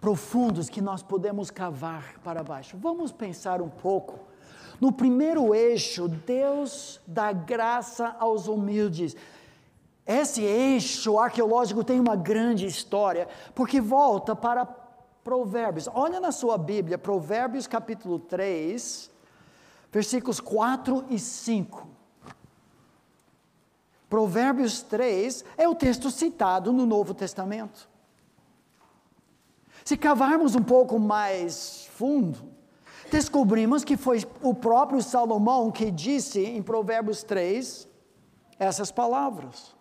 profundos 0.00 0.68
que 0.68 0.80
nós 0.80 1.02
podemos 1.02 1.50
cavar 1.50 2.18
para 2.22 2.42
baixo. 2.42 2.76
Vamos 2.80 3.12
pensar 3.12 3.60
um 3.60 3.68
pouco. 3.68 4.20
No 4.80 4.92
primeiro 4.92 5.54
eixo, 5.54 6.08
Deus 6.08 7.00
dá 7.06 7.32
graça 7.32 8.14
aos 8.18 8.46
humildes. 8.46 9.16
Esse 10.06 10.42
eixo 10.42 11.18
arqueológico 11.18 11.82
tem 11.82 11.98
uma 11.98 12.14
grande 12.14 12.64
história, 12.64 13.28
porque 13.54 13.80
volta 13.80 14.36
para 14.36 14.64
Provérbios. 15.24 15.88
Olha 15.92 16.20
na 16.20 16.32
sua 16.32 16.56
Bíblia, 16.56 16.96
Provérbios 16.96 17.66
capítulo 17.66 18.18
3, 18.20 19.10
versículos 19.90 20.38
4 20.40 21.06
e 21.10 21.18
5. 21.18 21.97
Provérbios 24.08 24.82
3 24.82 25.44
é 25.56 25.68
o 25.68 25.74
texto 25.74 26.10
citado 26.10 26.72
no 26.72 26.86
Novo 26.86 27.12
Testamento. 27.12 27.88
Se 29.84 29.96
cavarmos 29.96 30.54
um 30.54 30.62
pouco 30.62 30.98
mais 30.98 31.88
fundo, 31.94 32.38
descobrimos 33.10 33.84
que 33.84 33.96
foi 33.96 34.22
o 34.42 34.54
próprio 34.54 35.02
Salomão 35.02 35.70
que 35.70 35.90
disse 35.90 36.44
em 36.44 36.62
Provérbios 36.62 37.22
3 37.22 37.88
essas 38.58 38.90
palavras. 38.90 39.74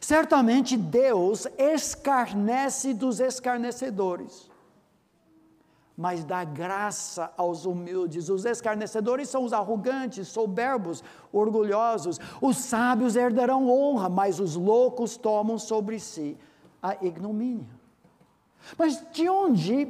Certamente 0.00 0.76
Deus 0.76 1.46
escarnece 1.58 2.94
dos 2.94 3.20
escarnecedores, 3.20 4.50
mas 5.96 6.24
dá 6.24 6.42
graça 6.44 7.32
aos 7.36 7.66
humildes. 7.66 8.28
Os 8.28 8.44
escarnecedores 8.44 9.28
são 9.28 9.44
os 9.44 9.52
arrogantes, 9.52 10.28
soberbos, 10.28 11.02
orgulhosos. 11.32 12.18
Os 12.40 12.56
sábios 12.56 13.16
herdarão 13.16 13.68
honra, 13.68 14.08
mas 14.08 14.40
os 14.40 14.56
loucos 14.56 15.16
tomam 15.16 15.58
sobre 15.58 15.98
si 16.00 16.36
a 16.82 16.96
ignomínia. 17.04 17.68
Mas 18.78 19.04
de 19.12 19.28
onde 19.28 19.88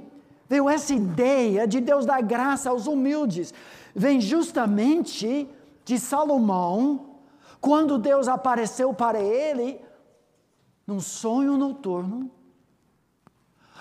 veio 0.49 0.69
essa 0.69 0.93
ideia 0.93 1.67
de 1.67 1.81
Deus 1.81 2.05
dar 2.05 2.23
graça 2.23 2.71
aos 2.71 2.87
humildes? 2.87 3.55
Vem 3.95 4.21
justamente 4.21 5.49
de 5.85 5.99
Salomão, 5.99 7.13
quando 7.61 7.99
Deus 7.99 8.27
apareceu 8.29 8.93
para 8.93 9.21
ele 9.21 9.81
num 10.87 11.01
sonho 11.01 11.57
noturno, 11.57 12.31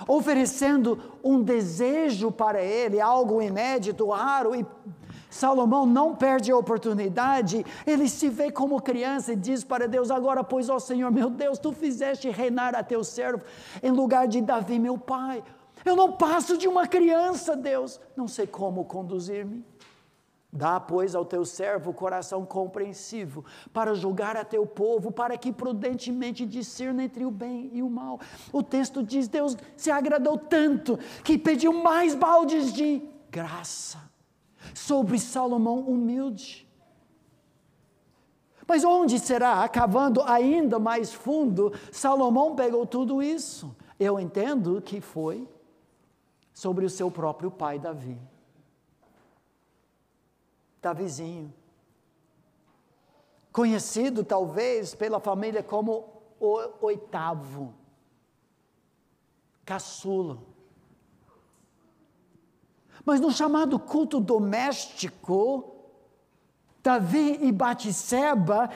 oferecendo 0.08 1.00
um 1.24 1.42
desejo 1.42 2.32
para 2.32 2.62
ele, 2.62 3.00
algo 3.00 3.42
inédito, 3.42 4.10
raro, 4.10 4.56
e 4.56 4.66
Salomão 5.30 5.86
não 5.86 6.14
perde 6.14 6.52
a 6.52 6.58
oportunidade, 6.58 7.66
ele 7.88 8.10
se 8.10 8.28
vê 8.28 8.52
como 8.52 8.82
criança 8.82 9.32
e 9.32 9.36
diz 9.36 9.64
para 9.64 9.88
Deus: 9.88 10.12
Agora, 10.12 10.44
pois, 10.44 10.70
ó 10.70 10.78
Senhor, 10.78 11.10
meu 11.10 11.30
Deus, 11.30 11.58
tu 11.58 11.72
fizeste 11.72 12.30
reinar 12.30 12.76
a 12.76 12.84
teu 12.84 13.02
servo 13.04 13.42
em 13.82 13.92
lugar 13.92 14.28
de 14.28 14.42
Davi, 14.42 14.78
meu 14.78 14.98
pai. 14.98 15.42
Eu 15.86 15.96
não 15.96 16.12
passo 16.12 16.58
de 16.58 16.68
uma 16.68 16.86
criança, 16.86 17.56
Deus, 17.56 18.00
não 18.16 18.28
sei 18.28 18.46
como 18.46 18.84
conduzir-me. 18.84 19.71
Dá, 20.54 20.82
pois, 20.82 21.16
ao 21.16 21.24
teu 21.24 21.46
servo 21.46 21.94
coração 21.94 22.46
compreensivo, 22.46 23.46
para 23.72 23.96
julgar 23.96 24.36
a 24.36 24.44
teu 24.44 24.66
povo, 24.66 25.10
para 25.10 25.38
que 25.38 25.54
prudentemente 25.54 26.46
discirna 26.46 27.06
entre 27.06 27.24
o 27.24 27.32
bem 27.32 27.70
e 27.72 27.82
o 27.82 27.90
mal. 27.90 28.20
O 28.52 28.62
texto 28.62 29.02
diz: 29.02 29.30
Deus 29.30 29.56
se 29.78 29.90
agradou 29.90 30.38
tanto 30.38 31.00
que 31.24 31.38
pediu 31.38 31.72
mais 31.72 32.14
baldes 32.14 32.74
de 32.74 33.02
graça 33.30 34.12
sobre 34.76 35.18
Salomão 35.18 35.80
humilde. 35.80 36.68
Mas 38.68 38.84
onde 38.84 39.20
será? 39.20 39.68
Cavando 39.70 40.22
ainda 40.22 40.78
mais 40.78 41.14
fundo, 41.14 41.74
Salomão 41.94 42.56
pegou 42.56 42.86
tudo 42.86 43.24
isso. 43.24 43.74
Eu 43.98 44.20
entendo 44.20 44.82
que 44.82 45.00
foi 45.00 45.48
sobre 46.54 46.86
o 46.86 46.90
seu 46.90 47.10
próprio 47.10 47.50
pai 47.50 47.80
Davi. 47.80 48.18
Davizinho. 50.82 51.54
Conhecido 53.52 54.24
talvez 54.24 54.96
pela 54.96 55.20
família 55.20 55.62
como 55.62 56.22
o 56.40 56.86
oitavo, 56.86 57.74
caçula. 59.66 60.40
Mas 63.06 63.20
no 63.20 63.32
chamado 63.32 63.78
culto 63.80 64.20
doméstico, 64.20 65.76
Davi 66.82 67.38
e 67.42 67.52
Batseba 67.52 68.70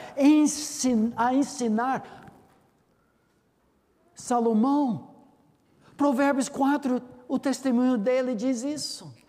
a 1.15 1.33
ensinar 1.33 2.31
Salomão. 4.13 5.15
Provérbios 5.97 6.49
4, 6.49 7.01
o 7.27 7.39
testemunho 7.39 7.97
dele 7.97 8.35
diz 8.35 8.63
isso. 8.63 9.24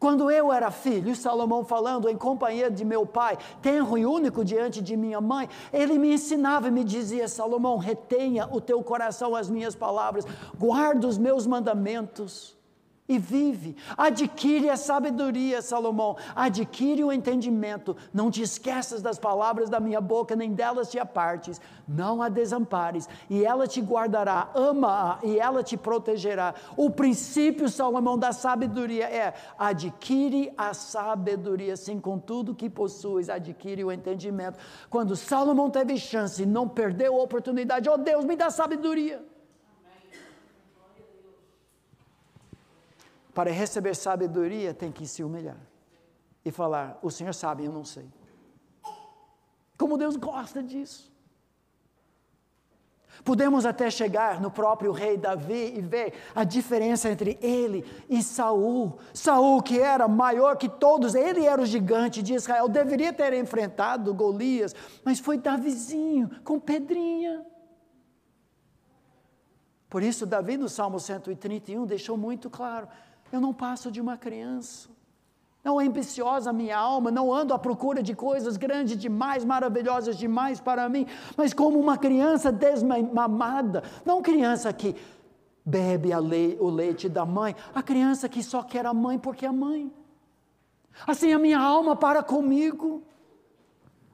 Quando 0.00 0.30
eu 0.30 0.50
era 0.50 0.70
filho, 0.70 1.14
Salomão 1.14 1.62
falando 1.62 2.08
em 2.08 2.16
companhia 2.16 2.70
de 2.70 2.86
meu 2.86 3.04
pai, 3.04 3.36
tenro 3.60 3.98
e 3.98 4.06
único 4.06 4.42
diante 4.42 4.80
de 4.80 4.96
minha 4.96 5.20
mãe, 5.20 5.46
ele 5.70 5.98
me 5.98 6.14
ensinava 6.14 6.68
e 6.68 6.70
me 6.70 6.82
dizia: 6.82 7.28
Salomão, 7.28 7.76
retenha 7.76 8.48
o 8.50 8.62
teu 8.62 8.82
coração 8.82 9.36
as 9.36 9.50
minhas 9.50 9.74
palavras, 9.74 10.24
guarda 10.58 11.06
os 11.06 11.18
meus 11.18 11.46
mandamentos 11.46 12.58
e 13.10 13.18
vive. 13.18 13.76
Adquire 13.98 14.70
a 14.70 14.76
sabedoria, 14.76 15.60
Salomão, 15.60 16.16
adquire 16.34 17.02
o 17.02 17.12
entendimento. 17.12 17.96
Não 18.14 18.30
te 18.30 18.40
esqueças 18.40 19.02
das 19.02 19.18
palavras 19.18 19.68
da 19.68 19.80
minha 19.80 20.00
boca, 20.00 20.36
nem 20.36 20.52
delas 20.52 20.88
te 20.88 20.98
apartes. 20.98 21.60
Não 21.88 22.22
a 22.22 22.28
desampares, 22.28 23.08
e 23.28 23.44
ela 23.44 23.66
te 23.66 23.80
guardará. 23.80 24.48
Ama-a, 24.54 25.18
e 25.24 25.40
ela 25.40 25.60
te 25.60 25.76
protegerá. 25.76 26.54
O 26.76 26.88
princípio, 26.88 27.68
Salomão, 27.68 28.16
da 28.16 28.32
sabedoria 28.32 29.06
é: 29.06 29.34
adquire 29.58 30.52
a 30.56 30.72
sabedoria, 30.72 31.76
sim, 31.76 31.98
com 31.98 32.16
tudo 32.16 32.54
que 32.54 32.70
possuis, 32.70 33.28
adquire 33.28 33.84
o 33.84 33.90
entendimento. 33.90 34.56
Quando 34.88 35.16
Salomão 35.16 35.68
teve 35.68 35.96
chance 35.98 36.46
não 36.46 36.68
perdeu 36.68 37.16
a 37.16 37.22
oportunidade, 37.24 37.88
oh 37.88 37.98
Deus, 37.98 38.24
me 38.24 38.36
dá 38.36 38.50
sabedoria. 38.50 39.29
Para 43.40 43.52
receber 43.52 43.96
sabedoria, 43.96 44.74
tem 44.74 44.92
que 44.92 45.06
se 45.06 45.24
humilhar 45.24 45.56
e 46.44 46.50
falar: 46.50 46.98
O 47.00 47.10
Senhor 47.10 47.32
sabe, 47.32 47.64
eu 47.64 47.72
não 47.72 47.86
sei. 47.86 48.06
Como 49.78 49.96
Deus 49.96 50.14
gosta 50.14 50.62
disso. 50.62 51.10
Podemos 53.24 53.64
até 53.64 53.90
chegar 53.90 54.42
no 54.42 54.50
próprio 54.50 54.92
rei 54.92 55.16
Davi 55.16 55.72
e 55.74 55.80
ver 55.80 56.12
a 56.34 56.44
diferença 56.44 57.10
entre 57.10 57.38
ele 57.40 57.82
e 58.10 58.22
Saul. 58.22 58.98
Saul, 59.14 59.62
que 59.62 59.80
era 59.80 60.06
maior 60.06 60.58
que 60.58 60.68
todos, 60.68 61.14
ele 61.14 61.46
era 61.46 61.62
o 61.62 61.66
gigante 61.66 62.22
de 62.22 62.34
Israel, 62.34 62.68
deveria 62.68 63.10
ter 63.10 63.32
enfrentado 63.32 64.12
Golias, 64.12 64.74
mas 65.02 65.18
foi 65.18 65.38
Davizinho 65.38 66.28
com 66.44 66.60
pedrinha. 66.60 67.46
Por 69.88 70.02
isso, 70.02 70.26
Davi, 70.26 70.58
no 70.58 70.68
Salmo 70.68 71.00
131, 71.00 71.86
deixou 71.86 72.18
muito 72.18 72.50
claro: 72.50 72.86
eu 73.32 73.40
não 73.40 73.52
passo 73.52 73.90
de 73.90 74.00
uma 74.00 74.16
criança. 74.16 74.88
Não 75.62 75.78
é 75.80 75.86
ambiciosa 75.86 76.50
a 76.50 76.52
minha 76.52 76.78
alma, 76.78 77.10
não 77.10 77.32
ando 77.32 77.52
à 77.52 77.58
procura 77.58 78.02
de 78.02 78.14
coisas 78.14 78.56
grandes 78.56 78.96
demais, 78.96 79.44
maravilhosas 79.44 80.16
demais 80.16 80.58
para 80.58 80.88
mim, 80.88 81.06
mas 81.36 81.52
como 81.52 81.78
uma 81.78 81.98
criança 81.98 82.50
desmamada, 82.50 83.82
não 84.04 84.22
criança 84.22 84.72
que 84.72 84.96
bebe 85.64 86.14
lei, 86.18 86.56
o 86.58 86.70
leite 86.70 87.08
da 87.08 87.26
mãe, 87.26 87.54
a 87.74 87.82
criança 87.82 88.28
que 88.28 88.42
só 88.42 88.62
quer 88.62 88.86
a 88.86 88.94
mãe 88.94 89.18
porque 89.18 89.44
é 89.44 89.52
mãe. 89.52 89.92
Assim 91.06 91.32
a 91.32 91.38
minha 91.38 91.60
alma 91.60 91.94
para 91.94 92.22
comigo, 92.22 93.02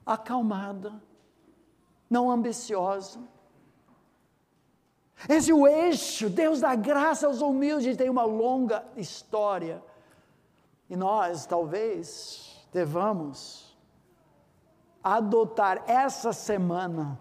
acalmada, 0.04 0.92
não 2.10 2.28
ambiciosa, 2.30 3.20
esse 5.28 5.50
é 5.50 5.54
o 5.54 5.66
eixo, 5.66 6.28
Deus 6.28 6.60
dá 6.60 6.74
graça 6.74 7.26
aos 7.26 7.40
humildes, 7.40 7.96
tem 7.96 8.10
uma 8.10 8.24
longa 8.24 8.84
história. 8.96 9.82
E 10.88 10.94
nós, 10.94 11.46
talvez, 11.46 12.66
devamos 12.72 13.76
adotar 15.02 15.82
essa 15.86 16.32
semana 16.32 17.18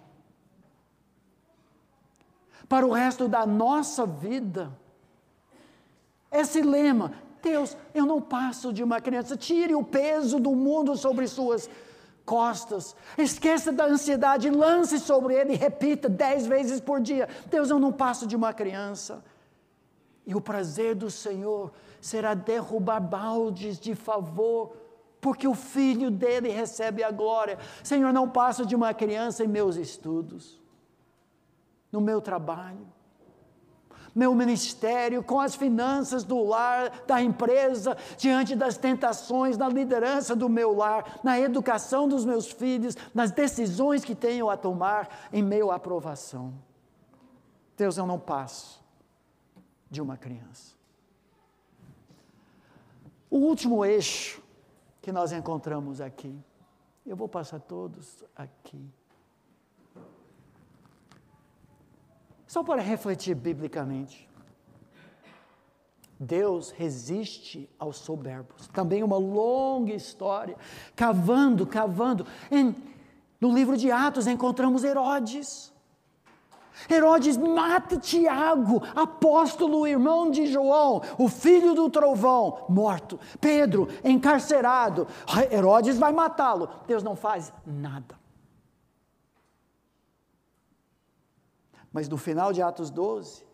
para 2.67 2.85
o 2.85 2.91
resto 2.91 3.27
da 3.27 3.45
nossa 3.45 4.05
vida. 4.05 4.71
Esse 6.31 6.61
lema, 6.61 7.13
Deus, 7.41 7.77
eu 7.93 8.05
não 8.05 8.21
passo 8.21 8.73
de 8.73 8.83
uma 8.83 8.99
criança, 8.99 9.37
tire 9.37 9.73
o 9.73 9.83
peso 9.83 10.39
do 10.39 10.51
mundo 10.51 10.97
sobre 10.97 11.27
suas 11.27 11.69
costas, 12.25 12.95
esqueça 13.17 13.71
da 13.71 13.85
ansiedade, 13.85 14.49
lance 14.49 14.99
sobre 14.99 15.35
ele 15.35 15.53
e 15.53 15.57
repita 15.57 16.09
dez 16.09 16.45
vezes 16.45 16.79
por 16.79 16.99
dia: 16.99 17.29
Deus, 17.47 17.69
eu 17.69 17.79
não 17.79 17.93
passo 17.93 18.25
de 18.25 18.35
uma 18.35 18.53
criança. 18.53 19.23
E 20.25 20.33
o 20.33 20.41
prazer 20.41 20.95
do 20.95 21.11
Senhor 21.11 21.71
será 22.01 22.33
derrubar 22.33 22.99
baldes 22.99 23.79
de 23.79 23.93
favor, 23.93 24.75
porque 25.21 25.47
o 25.47 25.53
filho 25.53 26.09
dele 26.09 26.49
recebe 26.49 27.03
a 27.03 27.11
glória. 27.11 27.59
Senhor, 27.83 28.11
não 28.11 28.27
passo 28.27 28.65
de 28.65 28.75
uma 28.75 28.93
criança 28.93 29.43
em 29.43 29.47
meus 29.47 29.75
estudos, 29.75 30.59
no 31.91 32.01
meu 32.01 32.19
trabalho, 32.19 32.87
meu 34.15 34.33
ministério, 34.33 35.21
com 35.21 35.41
as 35.41 35.55
finanças 35.55 36.23
do 36.23 36.41
lar, 36.41 37.03
da 37.05 37.21
empresa, 37.21 37.97
diante 38.17 38.55
das 38.55 38.77
tentações, 38.77 39.57
na 39.57 39.67
liderança 39.67 40.33
do 40.33 40.47
meu 40.47 40.73
lar, 40.73 41.19
na 41.21 41.37
educação 41.37 42.07
dos 42.07 42.23
meus 42.23 42.49
filhos, 42.49 42.95
nas 43.13 43.31
decisões 43.31 44.05
que 44.05 44.15
tenho 44.15 44.49
a 44.49 44.55
tomar 44.55 45.29
em 45.33 45.43
à 45.69 45.75
aprovação. 45.75 46.53
Deus, 47.75 47.97
eu 47.97 48.07
não 48.07 48.19
passo 48.19 48.81
de 49.91 50.01
uma 50.01 50.15
criança. 50.15 50.75
O 53.29 53.37
último 53.37 53.83
eixo 53.83 54.41
que 55.01 55.11
nós 55.11 55.33
encontramos 55.33 55.99
aqui, 55.99 56.37
eu 57.05 57.15
vou 57.15 57.27
passar 57.27 57.59
todos 57.59 58.23
aqui. 58.35 58.89
Só 62.47 62.63
para 62.63 62.81
refletir 62.81 63.35
biblicamente. 63.35 64.27
Deus 66.19 66.71
resiste 66.71 67.69
aos 67.77 67.97
soberbos. 67.97 68.67
Também 68.67 69.03
uma 69.03 69.17
longa 69.17 69.93
história, 69.93 70.55
cavando, 70.95 71.65
cavando. 71.67 72.25
Em, 72.49 72.75
no 73.39 73.53
livro 73.53 73.75
de 73.75 73.91
Atos 73.91 74.27
encontramos 74.27 74.83
Herodes. 74.83 75.73
Herodes 76.89 77.37
mata 77.37 77.97
Tiago, 77.97 78.81
apóstolo, 78.95 79.87
irmão 79.87 80.29
de 80.29 80.45
João, 80.47 81.01
o 81.17 81.29
filho 81.29 81.73
do 81.73 81.89
trovão, 81.89 82.65
morto. 82.67 83.19
Pedro, 83.39 83.87
encarcerado. 84.03 85.07
Herodes 85.51 85.97
vai 85.97 86.11
matá-lo. 86.11 86.69
Deus 86.85 87.01
não 87.01 87.15
faz 87.15 87.51
nada. 87.65 88.24
Mas 91.95 92.09
no 92.09 92.17
final 92.17 92.51
de 92.51 92.61
Atos 92.61 92.89
12, 92.89 93.45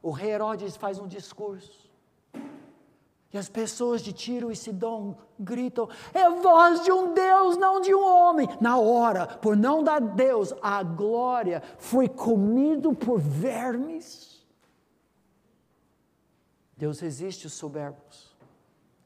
o 0.00 0.12
rei 0.12 0.30
Herodes 0.30 0.76
faz 0.76 1.00
um 1.00 1.08
discurso. 1.08 1.90
E 3.32 3.36
as 3.36 3.48
pessoas 3.48 4.02
de 4.02 4.12
Tiro 4.12 4.52
e 4.52 4.54
Sidom 4.54 5.16
gritam: 5.36 5.88
é 6.12 6.30
voz 6.30 6.84
de 6.84 6.92
um 6.92 7.12
Deus, 7.12 7.56
não 7.56 7.80
de 7.80 7.92
um 7.92 8.04
homem. 8.04 8.48
Na 8.60 8.78
hora, 8.78 9.26
por 9.26 9.56
não 9.56 9.82
dar 9.82 10.00
Deus 10.00 10.54
a 10.62 10.80
glória, 10.84 11.60
foi 11.76 12.08
comido 12.08 12.94
por 12.94 13.18
vermes. 13.18 14.46
Deus 16.76 17.00
resiste 17.00 17.48
os 17.48 17.54
soberbos, 17.54 18.32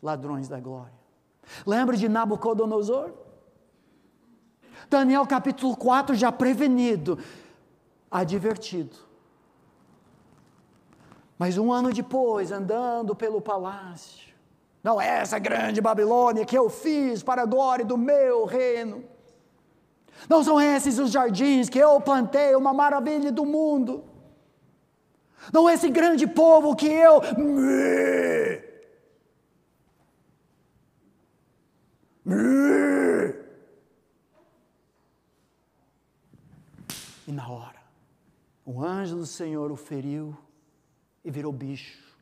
ladrões 0.02 0.48
da 0.48 0.60
glória. 0.60 0.92
Lembra 1.66 1.96
de 1.96 2.10
Nabucodonosor? 2.10 3.10
Daniel 4.90 5.26
capítulo 5.26 5.74
4 5.74 6.14
já 6.14 6.30
prevenido 6.30 7.18
advertido. 8.10 8.96
Mas 11.38 11.56
um 11.56 11.72
ano 11.72 11.92
depois, 11.92 12.50
andando 12.50 13.14
pelo 13.14 13.40
palácio, 13.40 14.28
não 14.82 15.00
é 15.00 15.20
essa 15.20 15.38
grande 15.38 15.80
Babilônia 15.80 16.44
que 16.44 16.56
eu 16.56 16.68
fiz 16.68 17.22
para 17.22 17.42
a 17.42 17.46
glória 17.46 17.84
do 17.84 17.96
meu 17.96 18.44
reino. 18.44 19.04
Não 20.28 20.42
são 20.42 20.60
esses 20.60 20.98
os 20.98 21.10
jardins 21.12 21.68
que 21.68 21.78
eu 21.78 22.00
plantei, 22.00 22.54
uma 22.56 22.72
maravilha 22.72 23.30
do 23.30 23.44
mundo. 23.44 24.04
Não 25.52 25.68
é 25.68 25.74
esse 25.74 25.88
grande 25.88 26.26
povo 26.26 26.74
que 26.74 26.88
eu. 26.88 27.20
E 37.26 37.32
na 37.32 37.48
hora, 37.48 37.77
o 38.70 38.84
anjo 38.84 39.16
do 39.16 39.24
Senhor 39.24 39.72
o 39.72 39.76
feriu 39.76 40.36
e 41.24 41.30
virou 41.30 41.50
bicho, 41.50 42.14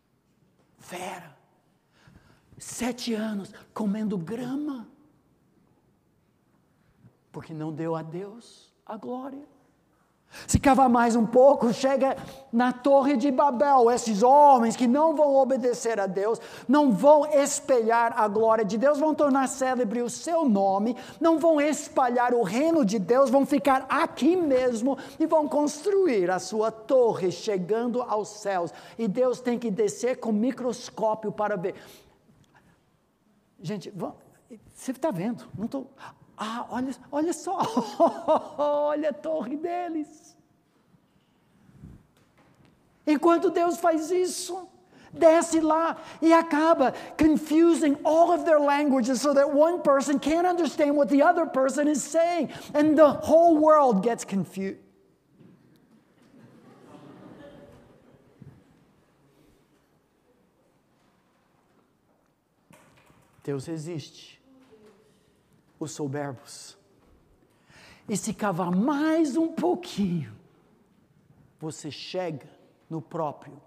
fera. 0.79 1.37
Sete 2.57 3.15
anos 3.15 3.53
comendo 3.75 4.17
grama, 4.17 4.87
porque 7.33 7.53
não 7.53 7.73
deu 7.73 7.97
a 7.97 8.03
Deus 8.03 8.73
a 8.87 8.97
glória. 8.97 9.45
Se 10.47 10.59
cavar 10.59 10.89
mais 10.89 11.17
um 11.17 11.27
pouco, 11.27 11.73
chega 11.73 12.17
na 12.53 12.73
Torre 12.73 13.17
de 13.17 13.31
Babel. 13.31 13.91
Esses 13.91 14.23
homens 14.23 14.77
que 14.77 14.87
não 14.87 15.15
vão 15.15 15.35
obedecer 15.37 15.99
a 16.01 16.07
Deus, 16.07 16.41
não 16.69 16.93
vão 16.93 17.27
espelhar 17.27 18.19
a 18.19 18.29
glória 18.29 18.65
de 18.65 18.79
Deus, 18.79 18.99
vão 18.99 19.15
tornar 19.15 19.49
célebre 19.49 20.03
o 20.03 20.11
seu 20.11 20.49
nome, 20.49 20.97
não 21.21 21.39
vão 21.39 21.61
espalhar 21.61 22.35
o 22.35 22.43
reino 22.43 22.85
de 22.85 22.99
Deus, 22.99 23.31
vão 23.31 23.45
ficar 23.47 23.87
aqui 23.89 24.37
mesmo 24.37 24.97
e 25.19 25.27
vão 25.27 25.49
construir 25.49 26.31
a 26.31 26.39
sua 26.39 26.71
torre 26.71 27.31
chegando 27.31 28.03
aos 28.03 28.29
céus. 28.29 28.73
E 28.99 29.07
Deus 29.07 29.41
tem 29.41 29.59
que 29.59 29.71
descer 29.71 30.19
com 30.19 30.33
microscópio 30.33 31.33
para 31.33 31.57
ver. 31.57 31.75
Gente, 33.61 33.93
você 34.73 34.93
está 34.93 35.11
vendo? 35.11 35.45
Não 35.57 35.65
estou. 35.65 35.91
Ah, 36.37 36.67
olha, 36.71 36.95
olha 37.11 37.33
só, 37.33 37.59
olha 38.59 39.09
a 39.09 39.13
torre 39.13 39.57
deles. 39.57 40.37
Enquanto 43.07 43.51
Deus 43.51 43.79
faz 43.79 44.11
isso, 44.11 44.69
desce 45.13 45.61
lá 45.61 45.97
e 46.21 46.33
acaba 46.33 46.93
confusing 47.17 47.97
all 48.05 48.33
of 48.33 48.45
their 48.45 48.59
languages 48.59 49.23
so 49.23 49.33
that 49.33 49.51
one 49.51 49.81
person 49.81 50.19
can't 50.19 50.47
understand 50.47 50.95
what 50.95 51.09
the 51.09 51.23
other 51.23 51.47
person 51.47 51.89
is 51.89 52.03
saying, 52.03 52.51
and 52.75 52.99
the 52.99 53.09
whole 53.09 53.57
world 53.57 54.03
gets 54.03 54.25
confused. 54.25 54.81
Deus 63.43 63.69
existe 63.69 64.36
os 65.87 65.93
soberbos. 65.93 66.77
E 68.09 68.17
se 68.17 68.35
cavar 68.35 68.71
mais 68.71 69.37
um 69.37 69.49
pouquinho, 69.49 70.37
você 71.59 71.91
chega 71.91 72.49
no 72.89 73.01
próprio 73.01 73.61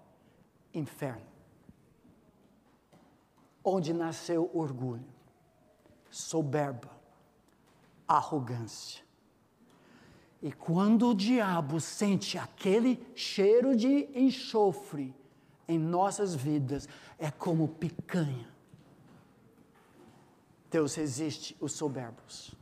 inferno, 0.72 1.26
onde 3.64 3.92
nasceu 3.92 4.50
orgulho, 4.54 5.04
soberba, 6.10 6.90
arrogância. 8.06 9.02
E 10.42 10.50
quando 10.50 11.10
o 11.10 11.14
diabo 11.14 11.80
sente 11.80 12.38
aquele 12.38 13.06
cheiro 13.14 13.76
de 13.76 14.08
enxofre 14.14 15.14
em 15.68 15.78
nossas 15.78 16.34
vidas, 16.34 16.88
é 17.18 17.30
como 17.30 17.68
picanha 17.68 18.49
Deus 20.70 20.94
resiste 20.94 21.56
os 21.60 21.72
soberbos, 21.72 22.54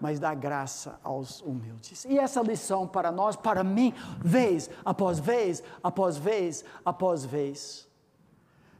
mas 0.00 0.18
dá 0.18 0.34
graça 0.34 0.98
aos 1.04 1.42
humildes. 1.42 2.06
E 2.06 2.18
essa 2.18 2.40
lição 2.40 2.88
para 2.88 3.12
nós, 3.12 3.36
para 3.36 3.62
mim, 3.62 3.92
vez 4.18 4.70
após 4.82 5.18
vez, 5.18 5.62
após 5.82 6.16
vez, 6.16 6.64
após 6.82 7.24
vez. 7.24 7.86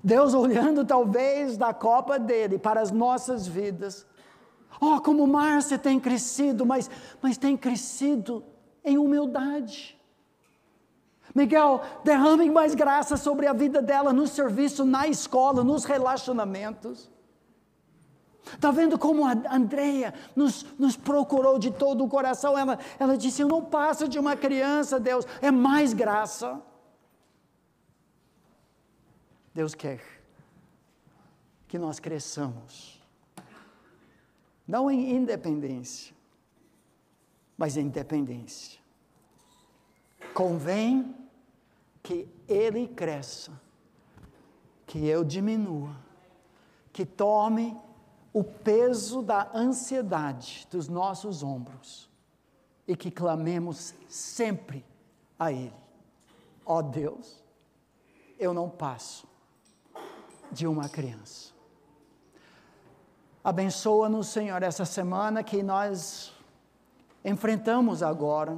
Deus 0.02 0.32
olhando 0.32 0.84
talvez 0.84 1.58
da 1.58 1.74
copa 1.74 2.18
dele 2.18 2.58
para 2.58 2.80
as 2.80 2.90
nossas 2.90 3.46
vidas. 3.46 4.06
Oh, 4.80 5.00
como 5.00 5.26
Márcia 5.26 5.78
tem 5.78 6.00
crescido, 6.00 6.64
mas, 6.64 6.90
mas 7.20 7.36
tem 7.36 7.56
crescido 7.56 8.42
em 8.84 8.96
humildade. 8.96 9.98
Miguel, 11.34 11.82
derrame 12.02 12.50
mais 12.50 12.74
graça 12.74 13.18
sobre 13.18 13.46
a 13.46 13.52
vida 13.52 13.82
dela 13.82 14.12
no 14.12 14.26
serviço, 14.26 14.84
na 14.84 15.06
escola, 15.06 15.62
nos 15.62 15.84
relacionamentos. 15.84 17.10
Está 18.54 18.70
vendo 18.70 18.98
como 18.98 19.26
a 19.26 19.32
Andrea 19.50 20.14
nos, 20.34 20.64
nos 20.78 20.96
procurou 20.96 21.58
de 21.58 21.70
todo 21.70 22.04
o 22.04 22.08
coração? 22.08 22.56
Ela, 22.56 22.78
ela 22.98 23.16
disse: 23.16 23.42
Eu 23.42 23.48
não 23.48 23.64
passo 23.64 24.08
de 24.08 24.18
uma 24.18 24.36
criança, 24.36 25.00
Deus, 25.00 25.26
é 25.42 25.50
mais 25.50 25.92
graça. 25.92 26.62
Deus 29.52 29.74
quer 29.74 30.00
que 31.66 31.78
nós 31.78 31.98
cresçamos, 31.98 33.02
não 34.66 34.90
em 34.90 35.16
independência, 35.16 36.14
mas 37.58 37.76
em 37.76 37.88
dependência. 37.88 38.78
Convém 40.32 41.16
que 42.02 42.28
ele 42.46 42.86
cresça, 42.86 43.50
que 44.86 45.04
eu 45.06 45.24
diminua, 45.24 45.96
que 46.92 47.04
tome 47.04 47.76
o 48.36 48.44
peso 48.44 49.22
da 49.22 49.50
ansiedade 49.54 50.68
dos 50.70 50.88
nossos 50.88 51.42
ombros 51.42 52.06
e 52.86 52.94
que 52.94 53.10
clamemos 53.10 53.94
sempre 54.10 54.84
a 55.38 55.50
Ele. 55.50 55.72
Ó 56.66 56.76
oh 56.76 56.82
Deus, 56.82 57.42
eu 58.38 58.52
não 58.52 58.68
passo 58.68 59.26
de 60.52 60.66
uma 60.66 60.86
criança. 60.86 61.54
Abençoa-nos, 63.42 64.26
Senhor, 64.26 64.62
essa 64.62 64.84
semana 64.84 65.42
que 65.42 65.62
nós 65.62 66.30
enfrentamos 67.24 68.02
agora 68.02 68.54